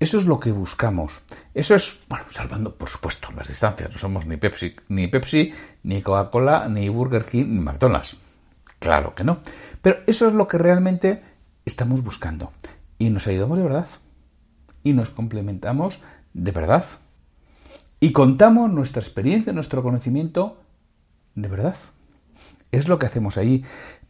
Eso 0.00 0.18
es 0.18 0.24
lo 0.24 0.40
que 0.40 0.52
buscamos. 0.52 1.12
Eso 1.52 1.74
es, 1.74 1.98
bueno, 2.08 2.24
salvando, 2.30 2.74
por 2.74 2.88
supuesto, 2.88 3.28
las 3.36 3.48
distancias. 3.48 3.92
No 3.92 3.98
somos 3.98 4.26
ni 4.26 4.38
Pepsi, 4.38 4.74
ni 4.88 5.06
Pepsi, 5.06 5.52
ni 5.82 6.02
Coca-Cola, 6.02 6.68
ni 6.68 6.88
Burger 6.88 7.26
King, 7.26 7.46
ni 7.48 7.60
McDonald's. 7.60 8.16
Claro 8.78 9.14
que 9.14 9.24
no. 9.24 9.38
Pero 9.82 9.98
eso 10.06 10.28
es 10.28 10.34
lo 10.34 10.48
que 10.48 10.58
realmente 10.58 11.22
estamos 11.64 12.02
buscando. 12.02 12.52
Y 12.98 13.10
nos 13.10 13.26
ayudamos 13.26 13.58
de 13.58 13.64
verdad. 13.64 13.88
Y 14.82 14.94
nos 14.94 15.10
complementamos 15.10 16.00
de 16.32 16.50
verdad 16.50 16.84
y 18.00 18.12
contamos 18.12 18.70
nuestra 18.70 19.00
experiencia, 19.00 19.52
nuestro 19.52 19.82
conocimiento 19.82 20.58
de 21.34 21.48
verdad. 21.48 21.76
Es 22.70 22.88
lo 22.88 22.98
que 22.98 23.06
hacemos 23.06 23.36
ahí. 23.36 23.64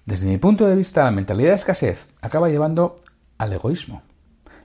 Desde 0.06 0.26
mi 0.26 0.38
punto 0.38 0.66
de 0.66 0.76
vista, 0.76 1.04
la 1.04 1.10
mentalidad 1.10 1.50
de 1.50 1.56
escasez 1.56 2.06
acaba 2.20 2.48
llevando 2.48 2.96
al 3.38 3.52
egoísmo. 3.52 4.02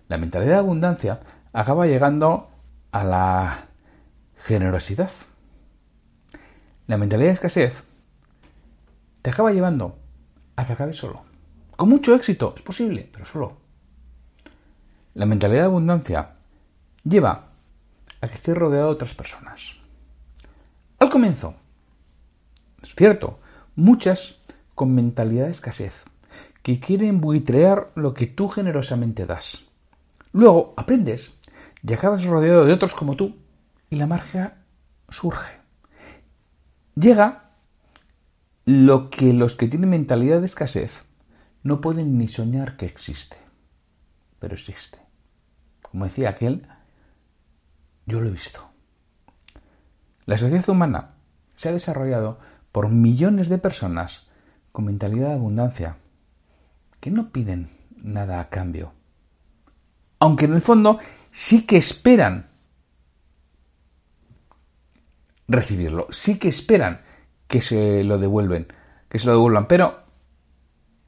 La 0.08 0.18
mentalidad 0.18 0.54
de 0.54 0.60
abundancia 0.60 1.20
acaba 1.54 1.86
llegando 1.86 2.50
a 2.92 3.04
la 3.04 3.66
generosidad. 4.38 5.12
La 6.88 6.98
mentalidad 6.98 7.30
de 7.30 7.34
escasez 7.34 7.84
te 9.22 9.30
acaba 9.30 9.52
llevando 9.52 9.98
a 10.56 10.66
que 10.66 10.74
acabes 10.74 10.98
solo. 10.98 11.22
Con 11.76 11.90
mucho 11.90 12.16
éxito, 12.16 12.54
es 12.56 12.62
posible, 12.62 13.08
pero 13.12 13.26
solo. 13.26 13.58
La 15.14 15.26
mentalidad 15.26 15.62
de 15.62 15.66
abundancia 15.68 16.32
lleva 17.04 17.49
a 18.22 18.28
que 18.28 18.36
esté 18.36 18.54
rodeado 18.54 18.88
de 18.88 18.94
otras 18.94 19.14
personas. 19.14 19.74
Al 21.00 21.10
comienzo, 21.10 21.56
es 22.82 22.94
cierto, 22.96 23.40
muchas 23.76 24.40
con 24.76 24.94
mentalidad 24.94 25.46
de 25.46 25.52
escasez, 25.52 25.94
que 26.64 26.80
quieren 26.80 27.22
buitrear 27.22 27.92
lo 27.96 28.14
que 28.14 28.28
tú 28.28 28.50
generosamente 28.50 29.26
das. 29.26 29.64
Luego 30.32 30.74
aprendes 30.78 31.32
y 31.88 31.94
acabas 31.94 32.26
rodeado 32.26 32.66
de 32.66 32.74
otros 32.74 32.94
como 32.94 33.16
tú 33.16 33.36
y 33.90 33.96
la 33.96 34.08
margen 34.08 34.52
surge. 35.10 35.54
Llega 36.96 37.52
lo 38.66 39.10
que 39.10 39.34
los 39.34 39.56
que 39.56 39.68
tienen 39.68 39.90
mentalidad 39.90 40.42
de 40.42 40.46
escasez 40.46 41.02
no 41.64 41.82
pueden 41.82 42.18
ni 42.18 42.28
soñar 42.28 42.78
que 42.78 42.86
existe, 42.86 43.38
pero 44.40 44.56
existe. 44.56 45.00
Como 45.82 46.06
decía 46.06 46.30
aquel, 46.30 46.68
yo 48.10 48.20
lo 48.20 48.28
he 48.28 48.32
visto. 48.32 48.68
La 50.26 50.38
sociedad 50.38 50.68
humana 50.70 51.12
se 51.56 51.70
ha 51.70 51.72
desarrollado 51.72 52.40
por 52.72 52.90
millones 52.90 53.50
de 53.50 53.58
personas 53.58 54.28
con 54.72 54.86
mentalidad 54.86 55.30
de 55.30 55.36
abundancia 55.36 55.98
que 57.00 57.12
no 57.12 57.32
piden 57.32 57.70
nada 57.96 58.40
a 58.40 58.50
cambio. 58.50 58.94
Aunque 60.20 60.46
en 60.46 60.54
el 60.54 60.62
fondo 60.62 61.00
sí 61.32 61.66
que 61.66 61.78
esperan 61.78 62.50
recibirlo, 65.48 66.08
sí 66.12 66.38
que 66.38 66.50
esperan 66.50 67.02
que 67.48 67.62
se 67.62 68.04
lo 68.04 68.18
devuelven, 68.18 68.68
que 69.08 69.20
se 69.20 69.28
lo 69.28 69.34
devuelvan, 69.34 69.68
pero 69.68 70.04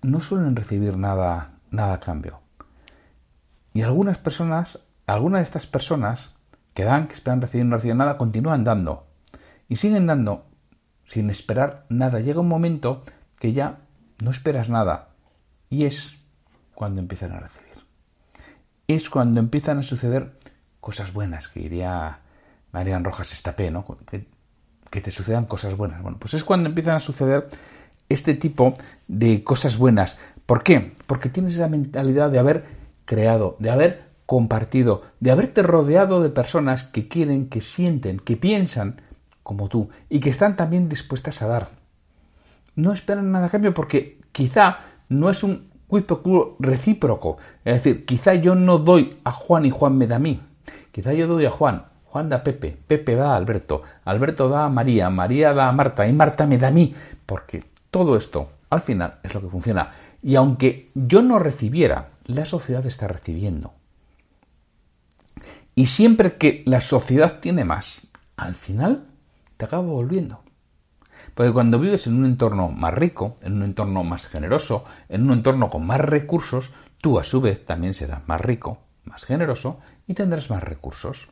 no 0.02 0.20
suelen 0.20 0.56
recibir 0.56 0.98
nada, 0.98 1.60
nada 1.70 1.94
a 1.94 2.00
cambio. 2.00 2.42
Y 3.74 3.82
algunas 3.84 4.18
personas, 4.18 4.80
algunas 5.06 5.40
de 5.40 5.44
estas 5.44 5.68
personas 5.68 6.36
que 6.74 6.84
dan, 6.84 7.08
que 7.08 7.14
esperan 7.14 7.42
recibir, 7.42 7.66
no 7.66 7.76
reciben 7.76 7.98
nada, 7.98 8.18
continúan 8.18 8.64
dando. 8.64 9.08
Y 9.68 9.78
siguen 9.78 10.08
dando 10.08 10.46
sin 11.06 11.30
esperar 11.30 11.86
nada. 11.90 12.20
Llega 12.20 12.40
un 12.40 12.48
momento 12.48 13.04
que 13.40 13.54
ya 13.54 13.80
no 14.24 14.32
esperas 14.32 14.70
nada. 14.70 15.10
Y 15.70 15.86
es 15.86 16.16
cuando 16.74 17.02
empiezan 17.02 17.34
a 17.34 17.40
recibir. 17.40 17.86
Es 18.88 19.10
cuando 19.10 19.40
empiezan 19.40 19.80
a 19.80 19.84
suceder 19.84 20.40
cosas 20.80 21.14
buenas, 21.14 21.48
que 21.48 21.62
diría 21.62 22.20
Marian 22.72 23.04
Rojas 23.04 23.34
Estapé, 23.34 23.72
¿no? 23.72 23.86
Que, 24.10 24.28
que 24.90 25.02
te 25.02 25.12
sucedan 25.12 25.46
cosas 25.46 25.76
buenas. 25.76 26.02
Bueno, 26.02 26.18
pues 26.20 26.34
es 26.34 26.44
cuando 26.44 26.70
empiezan 26.70 26.96
a 26.96 27.00
suceder 27.00 27.50
este 28.10 28.34
tipo 28.34 28.74
de 29.08 29.44
cosas 29.44 29.78
buenas. 29.78 30.18
¿Por 30.46 30.64
qué? 30.64 30.94
Porque 31.08 31.30
tienes 31.30 31.54
esa 31.56 31.68
mentalidad 31.68 32.30
de 32.30 32.40
haber 32.40 32.66
creado, 33.06 33.56
de 33.60 33.70
haber 33.70 34.11
compartido, 34.32 35.02
de 35.20 35.30
haberte 35.30 35.62
rodeado 35.62 36.24
de 36.24 36.30
personas 36.30 36.84
que 36.84 37.10
quieren, 37.10 37.50
que 37.50 37.60
sienten, 37.60 38.18
que 38.18 38.38
piensan 38.38 39.02
como 39.44 39.68
tú 39.68 39.90
y 40.08 40.22
que 40.22 40.30
están 40.30 40.56
también 40.56 40.88
dispuestas 40.88 41.42
a 41.42 41.48
dar. 41.48 41.72
No 42.78 42.94
esperan 42.94 43.34
nada 43.34 43.48
a 43.48 43.50
cambio 43.50 43.74
porque 43.74 44.22
quizá 44.32 44.78
no 45.10 45.30
es 45.30 45.44
un 45.44 45.70
quid 45.90 46.06
recíproco. 46.60 47.40
Es 47.66 47.84
decir, 47.84 48.06
quizá 48.06 48.34
yo 48.36 48.56
no 48.56 48.78
doy 48.78 49.18
a 49.26 49.34
Juan 49.34 49.66
y 49.66 49.70
Juan 49.70 49.98
me 49.98 50.08
da 50.08 50.16
a 50.16 50.20
mí. 50.20 50.40
Quizá 50.94 51.12
yo 51.12 51.28
doy 51.28 51.46
a 51.46 51.52
Juan, 51.52 51.88
Juan 52.06 52.30
da 52.30 52.38
a 52.38 52.44
Pepe, 52.46 52.78
Pepe 52.88 53.16
da 53.16 53.34
a 53.34 53.36
Alberto, 53.36 53.84
Alberto 54.06 54.48
da 54.48 54.64
a 54.64 54.70
María, 54.70 55.10
María 55.10 55.54
da 55.54 55.68
a 55.68 55.74
Marta 55.74 56.08
y 56.08 56.14
Marta 56.14 56.48
me 56.48 56.58
da 56.58 56.70
a 56.70 56.72
mí. 56.72 56.96
Porque 57.26 57.66
todo 57.90 58.16
esto, 58.16 58.48
al 58.70 58.80
final, 58.80 59.16
es 59.24 59.34
lo 59.34 59.42
que 59.42 59.50
funciona. 59.50 59.92
Y 60.24 60.36
aunque 60.36 60.90
yo 60.96 61.22
no 61.22 61.38
recibiera, 61.38 62.12
la 62.28 62.46
sociedad 62.46 62.86
está 62.86 63.10
recibiendo. 63.10 63.74
Y 65.76 65.86
siempre 65.86 66.38
que 66.38 66.64
la 66.66 66.82
sociedad 66.82 67.40
tiene 67.40 67.64
más, 67.64 68.02
al 68.36 68.56
final 68.56 69.06
te 69.58 69.66
acaba 69.66 69.84
volviendo. 69.84 70.44
Porque 71.34 71.54
cuando 71.54 71.80
vives 71.80 72.08
en 72.08 72.16
un 72.16 72.26
entorno 72.26 72.70
más 72.70 72.94
rico, 72.94 73.38
en 73.42 73.54
un 73.54 73.64
entorno 73.64 74.04
más 74.04 74.28
generoso, 74.28 74.84
en 75.08 75.24
un 75.24 75.34
entorno 75.34 75.70
con 75.70 75.86
más 75.86 76.02
recursos, 76.02 76.72
tú 77.00 77.20
a 77.20 77.24
su 77.24 77.42
vez 77.42 77.66
también 77.66 77.94
serás 77.94 78.28
más 78.28 78.42
rico, 78.42 78.80
más 79.06 79.26
generoso 79.26 79.80
y 80.08 80.14
tendrás 80.14 80.50
más 80.50 80.62
recursos. 80.62 81.28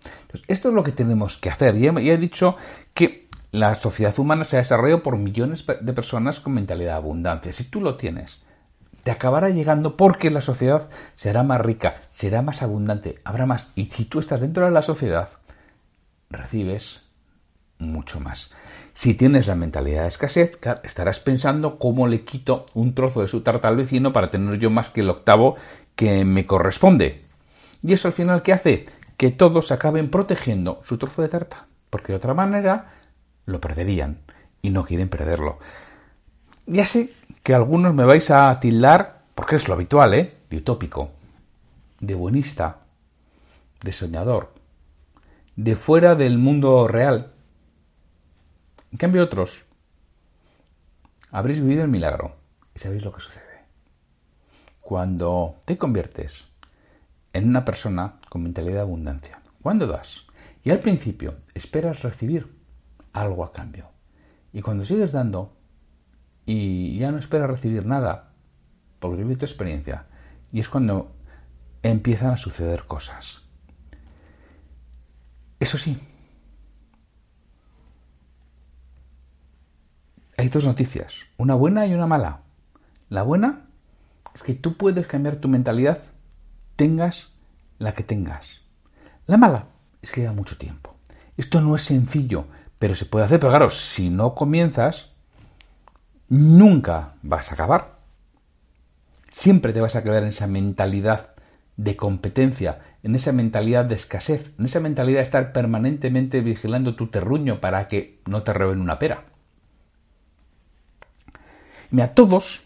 Esto 0.47 0.69
es 0.69 0.73
lo 0.73 0.83
que 0.83 0.91
tenemos 0.91 1.37
que 1.37 1.49
hacer. 1.49 1.75
Y 1.75 1.87
he, 1.87 2.17
dicho 2.17 2.55
que 2.93 3.27
la 3.51 3.75
sociedad 3.75 4.17
humana 4.19 4.43
se 4.43 4.55
ha 4.55 4.59
desarrollado 4.59 5.03
por 5.03 5.17
millones 5.17 5.65
de 5.81 5.93
personas 5.93 6.39
con 6.39 6.53
mentalidad 6.53 6.95
abundante. 6.95 7.51
Si 7.51 7.65
tú 7.65 7.81
lo 7.81 7.95
tienes, 7.95 8.41
te 9.03 9.11
acabará 9.11 9.49
llegando 9.49 9.97
porque 9.97 10.29
la 10.29 10.41
sociedad 10.41 10.89
será 11.15 11.43
más 11.43 11.61
rica, 11.61 12.01
será 12.13 12.41
más 12.41 12.61
abundante, 12.61 13.19
habrá 13.23 13.45
más. 13.45 13.69
Y 13.75 13.85
si 13.87 14.05
tú 14.05 14.19
estás 14.19 14.41
dentro 14.41 14.65
de 14.65 14.71
la 14.71 14.81
sociedad, 14.81 15.29
recibes 16.29 17.03
mucho 17.77 18.19
más. 18.19 18.51
Si 18.93 19.13
tienes 19.13 19.47
la 19.47 19.55
mentalidad 19.55 20.01
de 20.01 20.09
escasez, 20.09 20.59
estarás 20.83 21.19
pensando 21.19 21.79
cómo 21.79 22.07
le 22.07 22.25
quito 22.25 22.65
un 22.73 22.93
trozo 22.93 23.21
de 23.21 23.29
su 23.29 23.41
tarta 23.41 23.69
al 23.69 23.77
vecino 23.77 24.11
para 24.11 24.29
tener 24.29 24.59
yo 24.59 24.69
más 24.69 24.89
que 24.89 25.01
el 25.01 25.09
octavo 25.09 25.55
que 25.95 26.25
me 26.25 26.45
corresponde. 26.45 27.25
Y 27.81 27.93
eso 27.93 28.09
al 28.09 28.13
final, 28.13 28.41
¿qué 28.41 28.51
hace? 28.51 28.87
Que 29.15 29.31
todos 29.31 29.71
acaben 29.71 30.11
protegiendo 30.11 30.81
su 30.83 30.97
trozo 30.97 31.21
de 31.21 31.29
tarta, 31.29 31.67
porque 31.89 32.11
de 32.11 32.17
otra 32.17 32.33
manera 32.33 32.93
lo 33.45 33.61
perderían 33.61 34.19
y 34.61 34.69
no 34.69 34.85
quieren 34.85 35.09
perderlo. 35.09 35.59
Ya 36.71 36.85
sé 36.85 37.11
que 37.41 37.55
algunos 37.55 37.95
me 37.95 38.05
vais 38.05 38.29
a 38.29 38.59
tildar, 38.59 39.23
porque 39.33 39.55
es 39.55 39.67
lo 39.67 39.73
habitual, 39.73 40.13
¿eh? 40.13 40.37
De 40.51 40.57
utópico, 40.57 41.09
de 41.99 42.13
buenista, 42.13 42.81
de 43.81 43.91
soñador, 43.91 44.53
de 45.55 45.75
fuera 45.75 46.13
del 46.13 46.37
mundo 46.37 46.87
real. 46.87 47.31
En 48.91 48.99
cambio 48.99 49.23
otros, 49.23 49.63
habréis 51.31 51.59
vivido 51.59 51.81
el 51.81 51.89
milagro 51.89 52.35
y 52.75 52.79
sabéis 52.79 53.03
lo 53.03 53.13
que 53.13 53.21
sucede. 53.21 53.63
Cuando 54.79 55.55
te 55.65 55.75
conviertes 55.75 56.49
en 57.33 57.49
una 57.49 57.65
persona 57.65 58.19
con 58.29 58.43
mentalidad 58.43 58.75
de 58.75 58.81
abundancia, 58.81 59.41
cuando 59.63 59.87
das 59.87 60.27
y 60.63 60.69
al 60.69 60.81
principio 60.81 61.33
esperas 61.55 62.03
recibir 62.03 62.47
algo 63.11 63.43
a 63.43 63.53
cambio 63.53 63.89
y 64.53 64.61
cuando 64.61 64.85
sigues 64.85 65.11
dando 65.11 65.57
y 66.51 66.97
ya 66.97 67.11
no 67.11 67.19
esperas 67.19 67.47
recibir 67.47 67.85
nada 67.85 68.31
por 68.99 69.15
vivir 69.15 69.37
tu 69.37 69.45
experiencia 69.45 70.07
y 70.51 70.59
es 70.59 70.67
cuando 70.67 71.15
empiezan 71.83 72.31
a 72.31 72.37
suceder 72.37 72.85
cosas. 72.85 73.43
Eso 75.59 75.77
sí, 75.77 76.01
hay 80.37 80.49
dos 80.49 80.65
noticias, 80.65 81.27
una 81.37 81.53
buena 81.53 81.85
y 81.85 81.93
una 81.93 82.07
mala. 82.07 82.39
La 83.09 83.21
buena 83.21 83.67
es 84.33 84.41
que 84.41 84.55
tú 84.55 84.75
puedes 84.75 85.05
cambiar 85.05 85.35
tu 85.35 85.49
mentalidad, 85.49 86.01
tengas 86.75 87.31
la 87.77 87.93
que 87.93 88.01
tengas. 88.01 88.47
La 89.27 89.37
mala 89.37 89.67
es 90.01 90.11
que 90.11 90.21
lleva 90.21 90.33
mucho 90.33 90.57
tiempo. 90.57 90.95
Esto 91.37 91.61
no 91.61 91.75
es 91.75 91.83
sencillo, 91.83 92.47
pero 92.79 92.95
se 92.95 93.05
puede 93.05 93.25
hacer. 93.25 93.39
Pero 93.39 93.51
claro, 93.51 93.69
si 93.69 94.09
no 94.09 94.33
comienzas, 94.33 95.08
nunca 96.29 97.15
vas 97.21 97.51
a 97.51 97.55
acabar. 97.55 97.99
Siempre 99.31 99.73
te 99.73 99.81
vas 99.81 99.95
a 99.95 100.03
quedar 100.03 100.23
en 100.23 100.29
esa 100.29 100.47
mentalidad 100.47 101.31
de 101.77 101.95
competencia, 101.95 102.79
en 103.03 103.15
esa 103.15 103.31
mentalidad 103.31 103.85
de 103.85 103.95
escasez, 103.95 104.51
en 104.57 104.65
esa 104.65 104.79
mentalidad 104.79 105.19
de 105.19 105.23
estar 105.23 105.53
permanentemente 105.53 106.41
vigilando 106.41 106.95
tu 106.95 107.07
terruño 107.07 107.59
para 107.59 107.87
que 107.87 108.19
no 108.25 108.43
te 108.43 108.53
roben 108.53 108.81
una 108.81 108.99
pera. 108.99 109.23
Mira, 111.91 112.13
todos 112.13 112.63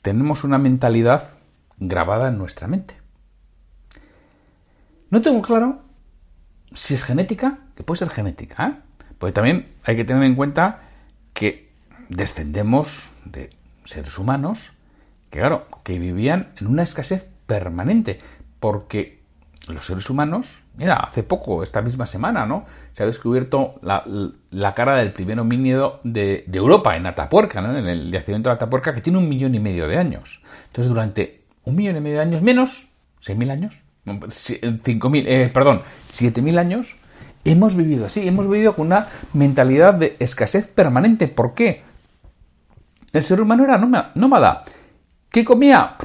tenemos 0.00 0.44
una 0.44 0.58
mentalidad 0.58 1.30
grabada 1.78 2.28
en 2.28 2.38
nuestra 2.38 2.68
mente. 2.68 2.94
No 5.10 5.20
tengo 5.20 5.42
claro 5.42 5.82
si 6.72 6.94
es 6.94 7.02
genética, 7.02 7.58
que 7.74 7.82
puede 7.82 7.98
ser 7.98 8.08
genética, 8.08 8.66
¿eh? 8.66 8.74
porque 9.18 9.32
también 9.32 9.74
hay 9.84 9.96
que 9.96 10.04
tener 10.04 10.22
en 10.22 10.34
cuenta 10.34 10.82
que 11.34 11.71
descendemos 12.16 13.10
de 13.24 13.50
seres 13.84 14.18
humanos 14.18 14.72
que, 15.30 15.38
claro, 15.38 15.66
que 15.82 15.98
vivían 15.98 16.48
en 16.60 16.66
una 16.66 16.82
escasez 16.82 17.26
permanente, 17.46 18.20
porque 18.60 19.20
los 19.68 19.86
seres 19.86 20.08
humanos, 20.10 20.46
mira, 20.76 20.96
hace 20.96 21.22
poco, 21.22 21.62
esta 21.62 21.80
misma 21.82 22.06
semana, 22.06 22.46
¿no? 22.46 22.66
Se 22.94 23.02
ha 23.02 23.06
descubierto 23.06 23.76
la, 23.80 24.74
cara 24.74 24.98
del 24.98 25.12
primer 25.12 25.40
homínido 25.40 26.00
de, 26.04 26.44
Europa, 26.52 26.96
en 26.96 27.06
Atapuerca. 27.06 27.60
En 27.60 27.86
el 27.86 28.12
yacimiento 28.12 28.50
de 28.50 28.56
Atapuerca, 28.56 28.94
que 28.94 29.00
tiene 29.00 29.18
un 29.18 29.28
millón 29.28 29.54
y 29.54 29.60
medio 29.60 29.88
de 29.88 29.96
años. 29.96 30.42
Entonces, 30.66 30.88
durante 30.88 31.40
un 31.64 31.76
millón 31.76 31.96
y 31.96 32.00
medio 32.00 32.16
de 32.16 32.22
años 32.22 32.42
menos, 32.42 32.88
seis 33.20 33.38
mil 33.38 33.50
años, 33.50 33.74
cinco 34.84 35.08
mil, 35.08 35.26
eh, 35.26 35.50
perdón, 35.52 35.80
siete 36.10 36.42
mil 36.42 36.58
años, 36.58 36.94
hemos 37.44 37.74
vivido 37.74 38.06
así, 38.06 38.26
hemos 38.26 38.48
vivido 38.48 38.74
con 38.74 38.88
una 38.88 39.08
mentalidad 39.32 39.94
de 39.94 40.16
escasez 40.18 40.66
permanente. 40.66 41.28
¿Por 41.28 41.54
qué? 41.54 41.82
El 43.12 43.22
ser 43.22 43.40
humano 43.40 43.64
era 43.64 43.78
nómada. 44.14 44.64
¿Qué 45.28 45.44
comía? 45.44 45.96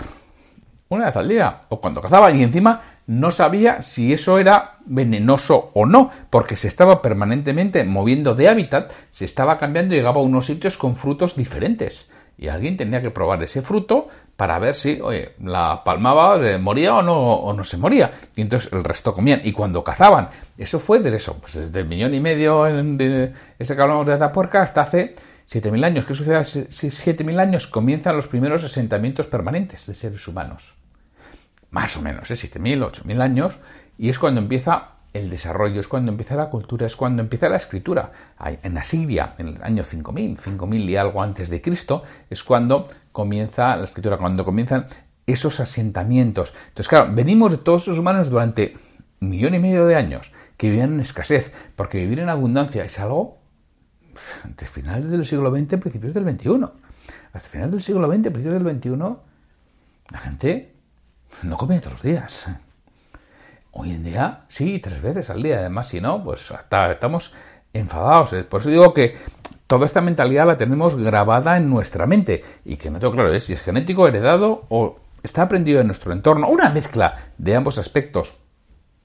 Una 0.89 1.05
vez 1.05 1.15
al 1.15 1.27
día, 1.27 1.61
o 1.69 1.79
cuando 1.79 2.01
cazaba, 2.01 2.31
y 2.31 2.43
encima 2.43 2.81
no 3.07 3.31
sabía 3.31 3.81
si 3.81 4.11
eso 4.11 4.37
era 4.37 4.77
venenoso 4.85 5.71
o 5.73 5.85
no, 5.85 6.11
porque 6.29 6.57
se 6.57 6.67
estaba 6.67 7.01
permanentemente 7.01 7.83
moviendo 7.85 8.35
de 8.35 8.49
hábitat, 8.49 8.91
se 9.11 9.25
estaba 9.25 9.57
cambiando 9.57 9.93
y 9.93 9.97
llegaba 9.97 10.19
a 10.19 10.23
unos 10.23 10.45
sitios 10.45 10.77
con 10.77 10.95
frutos 10.95 11.35
diferentes. 11.35 12.09
Y 12.37 12.49
alguien 12.49 12.77
tenía 12.77 13.01
que 13.01 13.09
probar 13.09 13.41
ese 13.41 13.61
fruto 13.61 14.09
para 14.35 14.59
ver 14.59 14.75
si, 14.75 15.01
oye, 15.01 15.31
la 15.43 15.83
palmaba, 15.83 16.37
eh, 16.45 16.59
moría 16.59 16.95
o 16.95 17.01
no, 17.01 17.17
o 17.17 17.53
no 17.53 17.63
se 17.63 17.77
moría. 17.77 18.11
Y 18.35 18.41
entonces 18.41 18.71
el 18.71 18.83
resto 18.83 19.13
comían. 19.13 19.41
Y 19.43 19.51
cuando 19.53 19.83
cazaban, 19.83 20.29
eso 20.57 20.79
fue 20.79 20.99
de 20.99 21.15
eso, 21.15 21.37
pues 21.39 21.55
desde 21.55 21.79
el 21.79 21.87
millón 21.87 22.13
y 22.13 22.19
medio, 22.19 22.63
de 22.65 23.33
ese 23.57 23.75
que 23.75 23.81
hablamos 23.81 24.05
de 24.05 24.29
puerca 24.29 24.61
hasta 24.61 24.81
hace 24.81 25.15
7.000 25.51 25.85
años. 25.85 26.05
¿Qué 26.05 26.15
sucede 26.15 26.35
hace 26.35 26.69
7.000 26.69 27.39
años? 27.39 27.67
Comienzan 27.67 28.15
los 28.15 28.27
primeros 28.27 28.63
asentamientos 28.63 29.27
permanentes 29.27 29.85
de 29.85 29.95
seres 29.95 30.27
humanos 30.27 30.75
más 31.71 31.97
o 31.97 32.01
menos, 32.01 32.29
¿eh? 32.31 32.35
7.000, 32.35 32.91
8.000 32.91 33.21
años, 33.21 33.59
y 33.97 34.09
es 34.09 34.19
cuando 34.19 34.41
empieza 34.41 34.91
el 35.13 35.29
desarrollo, 35.29 35.79
es 35.79 35.87
cuando 35.87 36.11
empieza 36.11 36.35
la 36.35 36.49
cultura, 36.49 36.85
es 36.87 36.95
cuando 36.95 37.21
empieza 37.21 37.49
la 37.49 37.57
escritura. 37.57 38.11
En 38.63 38.77
Asiria, 38.77 39.33
en 39.37 39.49
el 39.49 39.63
año 39.63 39.83
5000, 39.83 40.37
5000 40.37 40.89
y 40.89 40.95
algo 40.95 41.21
antes 41.21 41.49
de 41.49 41.61
Cristo, 41.61 42.03
es 42.29 42.43
cuando 42.43 42.87
comienza 43.11 43.75
la 43.75 43.85
escritura, 43.85 44.17
cuando 44.17 44.45
comienzan 44.45 44.87
esos 45.25 45.59
asentamientos. 45.59 46.53
Entonces, 46.69 46.87
claro, 46.87 47.13
venimos 47.13 47.51
de 47.51 47.57
todos 47.57 47.87
los 47.87 47.97
humanos 47.97 48.29
durante 48.29 48.77
un 49.19 49.29
millón 49.29 49.55
y 49.55 49.59
medio 49.59 49.87
de 49.87 49.95
años 49.95 50.31
que 50.55 50.69
vivían 50.69 50.93
en 50.93 50.99
escasez, 50.99 51.51
porque 51.75 51.97
vivir 51.97 52.19
en 52.19 52.29
abundancia 52.29 52.83
es 52.85 52.99
algo 52.99 53.39
entre 54.43 54.67
finales 54.67 55.09
del 55.09 55.25
siglo 55.25 55.51
XX, 55.51 55.77
principios 55.77 56.13
del 56.13 56.23
XXI. 56.23 56.65
Hasta 57.33 57.49
finales 57.49 57.71
del 57.71 57.81
siglo 57.81 58.07
XX, 58.07 58.29
principios 58.29 58.63
del 58.63 58.77
XXI, 58.77 59.17
la 60.11 60.19
gente 60.19 60.73
no 61.43 61.57
comía 61.57 61.79
todos 61.79 61.93
los 61.93 62.01
días. 62.01 62.47
Hoy 63.71 63.91
en 63.91 64.03
día, 64.03 64.45
sí, 64.49 64.79
tres 64.79 65.01
veces 65.01 65.29
al 65.29 65.43
día. 65.43 65.59
Además, 65.59 65.87
si 65.87 66.01
no, 66.01 66.23
pues 66.23 66.49
hasta 66.51 66.91
estamos 66.91 67.33
enfadados. 67.73 68.31
Por 68.45 68.61
eso 68.61 68.69
digo 68.69 68.93
que 68.93 69.17
toda 69.67 69.85
esta 69.85 70.01
mentalidad 70.01 70.47
la 70.47 70.57
tenemos 70.57 70.95
grabada 70.95 71.57
en 71.57 71.69
nuestra 71.69 72.07
mente. 72.07 72.43
Y 72.65 72.77
que 72.77 72.89
no 72.89 72.99
tengo 72.99 73.13
claro 73.13 73.31
es 73.33 73.43
si 73.43 73.53
es 73.53 73.61
genético, 73.61 74.07
heredado 74.07 74.65
o 74.69 74.99
está 75.21 75.43
aprendido 75.43 75.79
en 75.79 75.87
nuestro 75.87 76.11
entorno. 76.11 76.49
Una 76.49 76.69
mezcla 76.69 77.31
de 77.37 77.55
ambos 77.55 77.77
aspectos. 77.77 78.35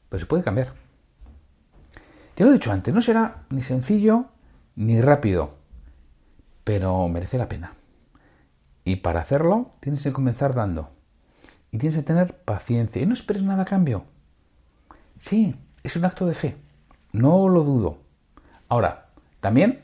Pero 0.08 0.20
se 0.20 0.26
puede 0.26 0.42
cambiar. 0.42 0.72
Ya 2.36 2.46
lo 2.46 2.50
he 2.50 2.54
dicho 2.54 2.72
antes, 2.72 2.94
no 2.94 3.02
será 3.02 3.42
ni 3.50 3.62
sencillo 3.62 4.26
ni 4.76 5.00
rápido. 5.00 5.54
Pero 6.64 7.08
merece 7.08 7.38
la 7.38 7.48
pena. 7.48 7.74
Y 8.84 8.96
para 8.96 9.20
hacerlo 9.20 9.72
tienes 9.80 10.02
que 10.02 10.12
comenzar 10.12 10.54
dando. 10.54 10.90
Y 11.70 11.78
tienes 11.78 11.96
que 11.96 12.04
tener 12.04 12.34
paciencia. 12.44 13.02
Y 13.02 13.06
no 13.06 13.14
esperes 13.14 13.42
nada 13.42 13.62
a 13.62 13.66
cambio. 13.66 14.04
Sí, 15.20 15.56
es 15.82 15.96
un 15.96 16.04
acto 16.04 16.26
de 16.26 16.34
fe. 16.34 16.56
No 17.12 17.48
lo 17.48 17.62
dudo. 17.62 17.98
Ahora, 18.68 19.08
también 19.40 19.82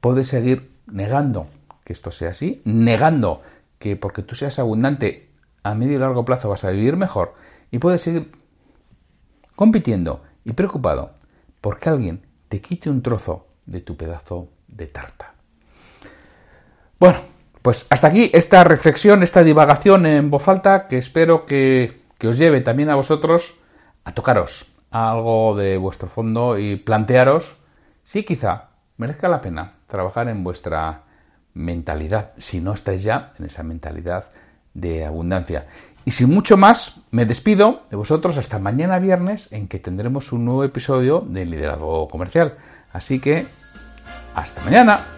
puedes 0.00 0.28
seguir 0.28 0.70
negando 0.86 1.48
que 1.84 1.92
esto 1.92 2.10
sea 2.10 2.30
así, 2.30 2.62
negando 2.64 3.42
que 3.78 3.96
porque 3.96 4.22
tú 4.22 4.34
seas 4.34 4.58
abundante 4.58 5.30
a 5.62 5.74
medio 5.74 5.96
y 5.96 5.98
largo 5.98 6.24
plazo 6.24 6.48
vas 6.48 6.64
a 6.64 6.70
vivir 6.70 6.96
mejor 6.96 7.34
y 7.70 7.78
puedes 7.78 8.02
seguir 8.02 8.30
compitiendo 9.56 10.22
y 10.44 10.52
preocupado 10.52 11.12
porque 11.60 11.88
alguien 11.88 12.22
te 12.48 12.60
quite 12.60 12.90
un 12.90 13.02
trozo 13.02 13.47
de 13.68 13.80
tu 13.80 13.96
pedazo 13.96 14.48
de 14.66 14.86
tarta. 14.86 15.34
Bueno, 16.98 17.20
pues 17.62 17.86
hasta 17.90 18.08
aquí 18.08 18.30
esta 18.32 18.64
reflexión, 18.64 19.22
esta 19.22 19.44
divagación 19.44 20.06
en 20.06 20.30
voz 20.30 20.48
alta 20.48 20.88
que 20.88 20.98
espero 20.98 21.46
que, 21.46 22.02
que 22.18 22.28
os 22.28 22.38
lleve 22.38 22.60
también 22.62 22.90
a 22.90 22.96
vosotros 22.96 23.54
a 24.04 24.12
tocaros 24.14 24.66
algo 24.90 25.54
de 25.54 25.76
vuestro 25.76 26.08
fondo 26.08 26.58
y 26.58 26.76
plantearos 26.76 27.56
si 28.04 28.24
quizá 28.24 28.70
merezca 28.96 29.28
la 29.28 29.42
pena 29.42 29.74
trabajar 29.86 30.28
en 30.28 30.42
vuestra 30.42 31.02
mentalidad, 31.54 32.32
si 32.38 32.60
no 32.60 32.72
estáis 32.72 33.02
ya 33.02 33.34
en 33.38 33.46
esa 33.46 33.62
mentalidad 33.62 34.26
de 34.74 35.04
abundancia. 35.04 35.66
Y 36.04 36.12
sin 36.12 36.32
mucho 36.32 36.56
más, 36.56 37.02
me 37.10 37.26
despido 37.26 37.82
de 37.90 37.96
vosotros 37.96 38.38
hasta 38.38 38.58
mañana 38.58 38.98
viernes 38.98 39.52
en 39.52 39.68
que 39.68 39.78
tendremos 39.78 40.32
un 40.32 40.46
nuevo 40.46 40.64
episodio 40.64 41.20
de 41.20 41.44
Liderazgo 41.44 42.08
Comercial. 42.08 42.56
Así 42.92 43.20
que, 43.20 43.46
hasta 44.38 44.60
mañana. 44.62 45.17